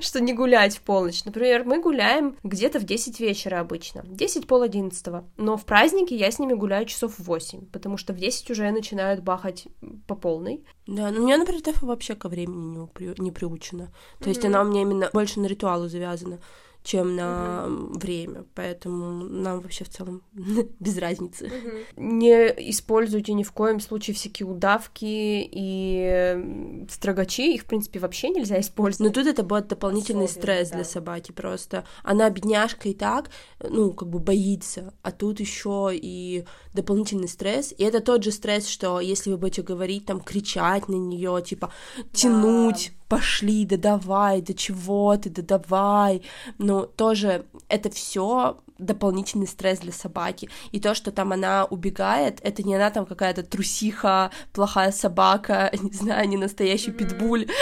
Что 0.00 0.20
не 0.20 0.32
гулять 0.32 0.76
в 0.76 0.80
полночь. 0.80 1.24
Например, 1.24 1.64
мы 1.64 1.80
гуляем 1.80 2.36
где-то 2.42 2.80
в 2.80 2.84
10 2.84 3.20
вечера 3.20 3.60
обычно. 3.60 4.02
10 4.04 4.46
пол 4.46 4.62
одиннадцатого. 4.62 5.24
Но 5.36 5.56
в 5.56 5.64
праздники 5.64 6.14
я 6.14 6.30
с 6.30 6.38
ними 6.38 6.54
гуляю 6.54 6.86
часов 6.86 7.14
в 7.16 7.24
8, 7.24 7.66
потому 7.66 7.96
что 7.96 8.12
в 8.12 8.16
10 8.16 8.50
уже 8.50 8.70
начинают 8.70 9.20
бахать 9.20 9.68
по 10.08 10.16
полной. 10.16 10.64
Да, 10.86 11.10
но 11.10 11.20
у 11.20 11.24
меня, 11.24 11.38
например, 11.38 11.62
Тэфа 11.62 11.86
вообще 11.86 12.14
ко 12.14 12.28
времени 12.28 12.78
не, 12.78 12.86
при... 12.88 13.14
не 13.18 13.30
приучена. 13.30 13.92
То 14.18 14.28
есть 14.28 14.44
она 14.44 14.62
у 14.62 14.64
меня 14.64 14.82
именно 14.82 15.10
больше 15.12 15.38
на 15.38 15.46
ритуалу 15.46 15.88
завязана 15.88 16.40
чем 16.84 17.16
на 17.16 17.64
mm-hmm. 17.66 17.98
время, 17.98 18.44
поэтому 18.54 19.24
нам 19.24 19.60
вообще 19.60 19.84
в 19.84 19.88
целом 19.88 20.22
без 20.80 20.98
разницы. 20.98 21.46
Mm-hmm. 21.46 21.84
Не 21.96 22.70
используйте 22.70 23.32
ни 23.32 23.42
в 23.42 23.52
коем 23.52 23.80
случае 23.80 24.14
всякие 24.14 24.46
удавки 24.46 25.48
и 25.50 26.86
строгачи, 26.90 27.54
их, 27.54 27.62
в 27.62 27.64
принципе, 27.64 28.00
вообще 28.00 28.28
нельзя 28.28 28.60
использовать. 28.60 29.08
Но 29.08 29.14
тут 29.14 29.26
это 29.26 29.42
будет 29.42 29.68
дополнительный 29.68 30.26
Условия, 30.26 30.42
стресс 30.42 30.68
да. 30.68 30.76
для 30.76 30.84
собаки 30.84 31.32
просто. 31.32 31.84
Она, 32.02 32.28
бедняжка, 32.28 32.90
и 32.90 32.94
так, 32.94 33.30
ну, 33.60 33.94
как 33.94 34.08
бы 34.10 34.18
боится, 34.18 34.92
а 35.02 35.10
тут 35.10 35.40
еще 35.40 35.90
и 35.90 36.44
дополнительный 36.74 37.28
стресс, 37.28 37.72
и 37.76 37.82
это 37.82 38.00
тот 38.00 38.22
же 38.22 38.30
стресс, 38.30 38.68
что 38.68 39.00
если 39.00 39.30
вы 39.30 39.38
будете 39.38 39.62
говорить, 39.62 40.04
там, 40.04 40.20
кричать 40.20 40.88
на 40.88 40.96
нее, 40.96 41.42
типа, 41.42 41.72
тянуть, 42.12 42.92
да 42.92 43.03
пошли, 43.14 43.64
да 43.64 43.76
давай, 43.76 44.42
да 44.42 44.54
чего 44.54 45.16
ты, 45.16 45.30
да 45.30 45.42
давай. 45.42 46.22
Ну, 46.58 46.84
тоже 46.84 47.46
это 47.68 47.88
все 47.88 48.56
дополнительный 48.78 49.46
стресс 49.46 49.78
для 49.78 49.92
собаки. 49.92 50.50
И 50.72 50.80
то, 50.80 50.96
что 50.96 51.12
там 51.12 51.32
она 51.32 51.64
убегает, 51.64 52.40
это 52.42 52.64
не 52.64 52.74
она 52.74 52.90
там 52.90 53.06
какая-то 53.06 53.44
трусиха, 53.44 54.32
плохая 54.52 54.90
собака, 54.90 55.70
не 55.80 55.92
знаю, 55.92 56.28
не 56.28 56.36
настоящий 56.36 56.90
питбуль. 56.90 57.46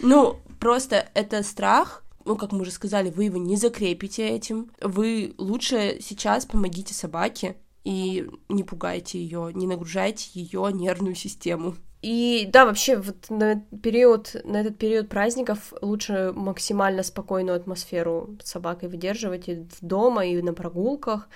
Ну, 0.00 0.38
просто 0.60 1.08
это 1.14 1.42
страх, 1.42 2.04
ну, 2.26 2.36
как 2.36 2.52
мы 2.52 2.60
уже 2.60 2.72
сказали, 2.72 3.08
вы 3.08 3.24
его 3.24 3.38
не 3.38 3.56
закрепите 3.56 4.28
этим. 4.28 4.70
Вы 4.82 5.34
лучше 5.38 5.96
сейчас 6.02 6.44
помогите 6.44 6.92
собаке 6.92 7.56
и 7.84 8.28
не 8.50 8.64
пугайте 8.64 9.18
ее, 9.18 9.50
не 9.54 9.66
нагружайте 9.66 10.28
ее 10.34 10.70
нервную 10.72 11.14
систему. 11.14 11.76
И 12.04 12.46
да, 12.52 12.66
вообще 12.66 12.98
вот 12.98 13.30
на 13.30 13.62
период, 13.82 14.36
на 14.44 14.58
этот 14.60 14.76
период 14.76 15.08
праздников 15.08 15.72
лучше 15.80 16.32
максимально 16.34 17.02
спокойную 17.02 17.56
атмосферу 17.56 18.36
с 18.44 18.50
собакой 18.50 18.90
выдерживать 18.90 19.48
и 19.48 19.66
дома, 19.80 20.26
и 20.26 20.42
на 20.42 20.52
прогулках. 20.52 21.30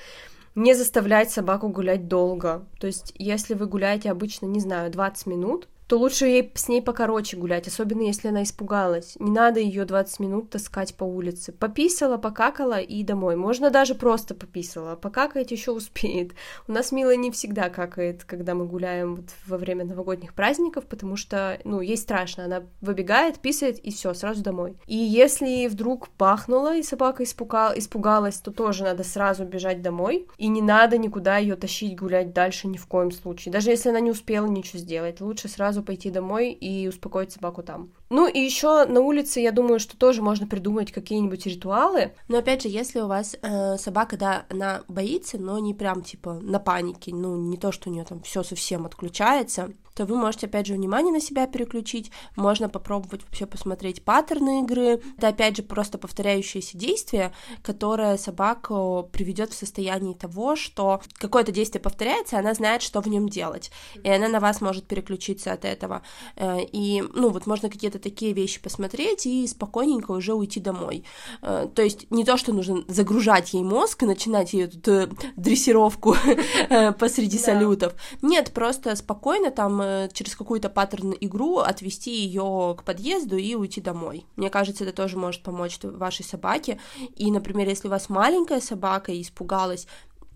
Не 0.54 0.74
заставлять 0.74 1.30
собаку 1.30 1.70
гулять 1.70 2.06
долго. 2.06 2.66
То 2.80 2.86
есть, 2.86 3.14
если 3.16 3.54
вы 3.54 3.64
гуляете 3.64 4.10
обычно, 4.10 4.44
не 4.44 4.60
знаю, 4.60 4.90
20 4.90 5.26
минут, 5.26 5.68
то 5.88 5.98
лучше 5.98 6.26
ей 6.26 6.52
с 6.54 6.68
ней 6.68 6.82
покороче 6.82 7.38
гулять, 7.38 7.66
особенно 7.66 8.02
если 8.02 8.28
она 8.28 8.42
испугалась. 8.42 9.16
Не 9.18 9.30
надо 9.30 9.58
ее 9.58 9.86
20 9.86 10.20
минут 10.20 10.50
таскать 10.50 10.94
по 10.94 11.04
улице. 11.04 11.50
Пописала, 11.50 12.18
покакала 12.18 12.78
и 12.78 13.02
домой. 13.02 13.36
Можно 13.36 13.70
даже 13.70 13.94
просто 13.94 14.34
пописала. 14.34 14.96
Покакать 14.96 15.50
еще 15.50 15.70
успеет. 15.70 16.32
У 16.66 16.72
нас 16.72 16.92
Мила 16.92 17.16
не 17.16 17.30
всегда 17.30 17.70
какает, 17.70 18.24
когда 18.24 18.54
мы 18.54 18.66
гуляем 18.66 19.16
вот 19.16 19.30
во 19.46 19.56
время 19.56 19.86
новогодних 19.86 20.34
праздников, 20.34 20.84
потому 20.84 21.16
что, 21.16 21.58
ну, 21.64 21.80
ей 21.80 21.96
страшно. 21.96 22.44
Она 22.44 22.64
выбегает, 22.82 23.38
писает 23.38 23.78
и 23.78 23.90
все, 23.90 24.12
сразу 24.12 24.42
домой. 24.42 24.76
И 24.86 24.96
если 24.96 25.68
вдруг 25.68 26.10
пахнуло 26.10 26.76
и 26.76 26.82
собака 26.82 27.24
испугал, 27.24 27.72
испугалась, 27.76 28.36
то 28.36 28.50
тоже 28.50 28.84
надо 28.84 29.04
сразу 29.04 29.44
бежать 29.46 29.80
домой. 29.80 30.28
И 30.36 30.48
не 30.48 30.60
надо 30.60 30.98
никуда 30.98 31.38
ее 31.38 31.56
тащить 31.56 31.98
гулять 31.98 32.34
дальше 32.34 32.68
ни 32.68 32.76
в 32.76 32.86
коем 32.86 33.10
случае. 33.10 33.54
Даже 33.54 33.70
если 33.70 33.88
она 33.88 34.00
не 34.00 34.10
успела 34.10 34.46
ничего 34.46 34.78
сделать, 34.78 35.22
лучше 35.22 35.48
сразу 35.48 35.77
сразу 35.78 35.82
пойти 35.82 36.10
домой 36.10 36.52
и 36.52 36.88
успокоить 36.88 37.32
собаку 37.32 37.62
там. 37.62 37.90
Ну 38.10 38.26
и 38.28 38.38
еще 38.38 38.84
на 38.86 39.00
улице, 39.00 39.40
я 39.40 39.52
думаю, 39.52 39.80
что 39.80 39.96
тоже 39.96 40.22
можно 40.22 40.46
придумать 40.46 40.92
какие-нибудь 40.92 41.46
ритуалы. 41.46 42.12
Но 42.28 42.38
опять 42.38 42.62
же, 42.62 42.68
если 42.68 43.00
у 43.00 43.06
вас 43.06 43.36
э, 43.40 43.76
собака, 43.78 44.16
да, 44.16 44.46
она 44.50 44.82
боится, 44.88 45.38
но 45.38 45.58
не 45.58 45.74
прям 45.74 46.02
типа 46.02 46.34
на 46.42 46.58
панике, 46.58 47.14
ну 47.14 47.36
не 47.36 47.56
то, 47.56 47.72
что 47.72 47.90
у 47.90 47.92
нее 47.92 48.04
там 48.04 48.20
все 48.22 48.42
совсем 48.42 48.86
отключается, 48.86 49.70
то 49.98 50.06
вы 50.06 50.14
можете, 50.14 50.46
опять 50.46 50.66
же, 50.66 50.74
внимание 50.74 51.12
на 51.12 51.20
себя 51.20 51.48
переключить, 51.48 52.12
можно 52.36 52.68
попробовать 52.68 53.24
вообще 53.24 53.46
посмотреть 53.46 54.04
паттерны 54.04 54.60
игры. 54.60 55.02
Это, 55.16 55.26
опять 55.26 55.56
же, 55.56 55.64
просто 55.64 55.98
повторяющееся 55.98 56.78
действие, 56.78 57.32
которое 57.62 58.16
собаку 58.16 59.10
приведет 59.12 59.50
в 59.50 59.56
состояние 59.56 60.14
того, 60.14 60.54
что 60.54 61.00
какое-то 61.14 61.50
действие 61.50 61.82
повторяется, 61.82 62.38
она 62.38 62.54
знает, 62.54 62.82
что 62.82 63.00
в 63.00 63.08
нем 63.08 63.28
делать, 63.28 63.72
и 64.04 64.08
она 64.08 64.28
на 64.28 64.38
вас 64.38 64.60
может 64.60 64.86
переключиться 64.86 65.52
от 65.52 65.64
этого. 65.64 66.02
Э, 66.36 66.58
и, 66.62 67.02
ну, 67.14 67.30
вот 67.30 67.46
можно 67.46 67.68
какие-то 67.68 67.98
такие 67.98 68.32
вещи 68.32 68.62
посмотреть 68.62 69.26
и 69.26 69.48
спокойненько 69.48 70.12
уже 70.12 70.32
уйти 70.32 70.60
домой. 70.60 71.04
Э, 71.42 71.66
то 71.74 71.82
есть 71.82 72.08
не 72.12 72.24
то, 72.24 72.36
что 72.36 72.52
нужно 72.52 72.84
загружать 72.86 73.52
ей 73.52 73.64
мозг 73.64 74.04
и 74.04 74.06
начинать 74.06 74.52
ее 74.52 74.68
тут 74.68 74.86
э, 74.86 75.08
дрессировку 75.34 76.14
посреди 77.00 77.36
салютов. 77.36 77.94
Нет, 78.22 78.52
просто 78.54 78.94
спокойно 78.94 79.50
там 79.50 79.80
э, 79.80 79.87
через 80.12 80.36
какую-то 80.36 80.68
паттерн 80.68 81.14
игру 81.20 81.58
отвести 81.58 82.10
ее 82.10 82.76
к 82.78 82.84
подъезду 82.84 83.36
и 83.36 83.54
уйти 83.54 83.80
домой. 83.80 84.26
Мне 84.36 84.50
кажется, 84.50 84.84
это 84.84 84.92
тоже 84.92 85.16
может 85.16 85.42
помочь 85.42 85.78
вашей 85.82 86.24
собаке. 86.24 86.80
И, 87.16 87.30
например, 87.30 87.68
если 87.68 87.88
у 87.88 87.90
вас 87.90 88.08
маленькая 88.08 88.60
собака 88.60 89.12
и 89.12 89.22
испугалась, 89.22 89.86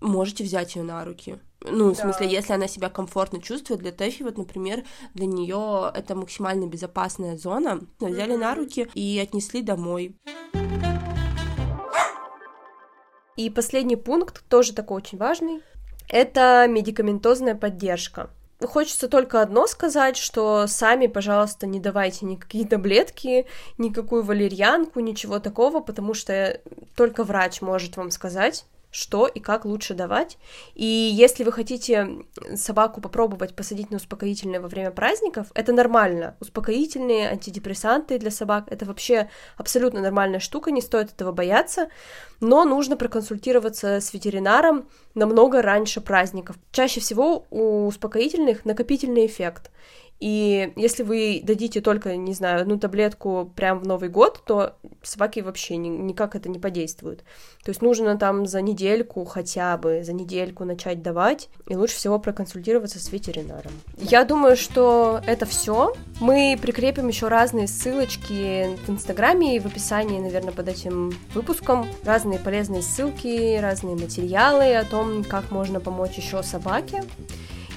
можете 0.01 0.43
взять 0.43 0.75
ее 0.75 0.83
на 0.83 1.03
руки. 1.05 1.39
Ну, 1.65 1.93
в 1.93 1.97
смысле, 1.97 2.29
если 2.29 2.53
она 2.53 2.67
себя 2.67 2.89
комфортно 2.89 3.41
чувствует, 3.41 3.79
для 3.79 3.91
Тэфи, 3.91 4.23
вот, 4.23 4.37
например, 4.37 4.83
для 5.13 5.25
нее 5.25 5.91
это 5.93 6.13
максимально 6.13 6.67
безопасная 6.67 7.37
зона. 7.37 7.79
Взяли 7.99 8.33
mm-hmm. 8.33 8.37
на 8.37 8.55
руки 8.55 8.89
и 8.93 9.19
отнесли 9.19 9.61
домой. 9.61 10.17
И 13.37 13.49
последний 13.49 13.95
пункт, 13.95 14.43
тоже 14.47 14.73
такой 14.73 14.97
очень 14.97 15.17
важный, 15.17 15.61
это 16.09 16.67
медикаментозная 16.69 17.55
поддержка. 17.55 18.29
Хочется 18.67 19.07
только 19.07 19.41
одно 19.41 19.67
сказать, 19.67 20.17
что 20.17 20.67
сами, 20.67 21.07
пожалуйста, 21.07 21.67
не 21.67 21.79
давайте 21.79 22.25
никакие 22.25 22.67
таблетки, 22.67 23.45
никакую 23.77 24.23
валерьянку, 24.23 24.99
ничего 24.99 25.39
такого, 25.39 25.79
потому 25.79 26.13
что 26.13 26.59
только 26.95 27.23
врач 27.23 27.61
может 27.61 27.97
вам 27.97 28.11
сказать, 28.11 28.65
что 28.93 29.25
и 29.25 29.39
как 29.39 29.65
лучше 29.65 29.95
давать. 29.95 30.37
И 30.75 30.85
если 30.85 31.43
вы 31.43 31.51
хотите 31.51 32.25
собаку 32.55 33.01
попробовать 33.01 33.55
посадить 33.55 33.89
на 33.89 33.97
успокоительное 33.97 34.61
во 34.61 34.67
время 34.67 34.91
праздников, 34.91 35.47
это 35.55 35.73
нормально. 35.73 36.37
Успокоительные, 36.39 37.29
антидепрессанты 37.29 38.19
для 38.19 38.29
собак— 38.29 38.65
это 38.67 38.85
вообще 38.85 39.29
абсолютно 39.57 39.99
нормальная 39.99 40.39
штука, 40.39 40.69
не 40.71 40.81
стоит 40.81 41.11
этого 41.11 41.31
бояться, 41.31 41.89
но 42.39 42.63
нужно 42.65 42.95
проконсультироваться 42.95 43.99
с 43.99 44.13
ветеринаром 44.13 44.87
намного 45.15 45.63
раньше 45.63 45.99
праздников. 45.99 46.57
Чаще 46.71 46.99
всего 46.99 47.47
у 47.49 47.87
успокоительных 47.87 48.63
накопительный 48.63 49.25
эффект, 49.25 49.71
и 50.19 50.71
если 50.77 51.03
вы 51.03 51.41
дадите 51.43 51.81
только, 51.81 52.15
не 52.15 52.33
знаю, 52.33 52.61
одну 52.61 52.79
таблетку 52.79 53.51
прямо 53.55 53.81
в 53.81 53.85
Новый 53.85 54.09
год, 54.09 54.41
то 54.45 54.77
собаки 55.01 55.41
вообще 55.41 55.75
ни, 55.75 55.89
никак 55.89 56.35
это 56.35 56.47
не 56.47 56.59
подействует. 56.59 57.25
То 57.63 57.69
есть 57.69 57.81
нужно 57.81 58.17
там 58.17 58.45
за 58.45 58.61
недельку 58.61 59.25
хотя 59.25 59.77
бы, 59.77 60.01
за 60.03 60.13
недельку 60.13 60.63
начать 60.63 61.01
давать, 61.01 61.49
и 61.67 61.75
лучше 61.75 61.95
всего 61.95 62.19
проконсультироваться 62.19 62.99
с 62.99 63.11
ветеринаром. 63.11 63.73
Я 63.97 64.23
думаю, 64.23 64.55
что 64.55 65.21
это 65.27 65.45
все. 65.45 65.93
Мы 66.21 66.57
прикрепим 66.61 67.09
еще 67.09 67.27
разные 67.27 67.67
ссылочки 67.67 68.77
в 68.85 68.89
Инстаграме 68.89 69.57
и 69.57 69.59
в 69.59 69.65
описании, 69.65 70.19
наверное, 70.19 70.53
под 70.53 70.69
этим 70.69 71.11
выпуском. 71.33 71.85
Разные 72.03 72.39
полезные 72.39 72.81
ссылки, 72.81 73.57
разные 73.59 73.95
материалы 73.95 74.75
о 74.75 74.85
том, 74.85 75.23
как 75.25 75.51
можно 75.51 75.79
помочь 75.79 76.15
еще 76.15 76.43
собаке. 76.43 77.03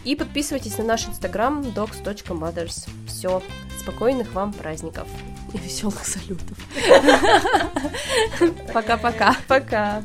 И 0.07 0.15
подписывайтесь 0.15 0.79
на 0.79 0.85
наш 0.85 1.09
инстаграм 1.09 1.63
dogs.mothers. 1.63 2.89
Все, 3.09 3.43
спокойных 3.81 4.33
вам 4.35 4.53
праздников. 4.53 5.09
И 5.53 5.59
веселых 5.59 6.07
салютов. 6.07 6.57
Пока-пока. 8.73 9.37
Пока. 9.49 10.05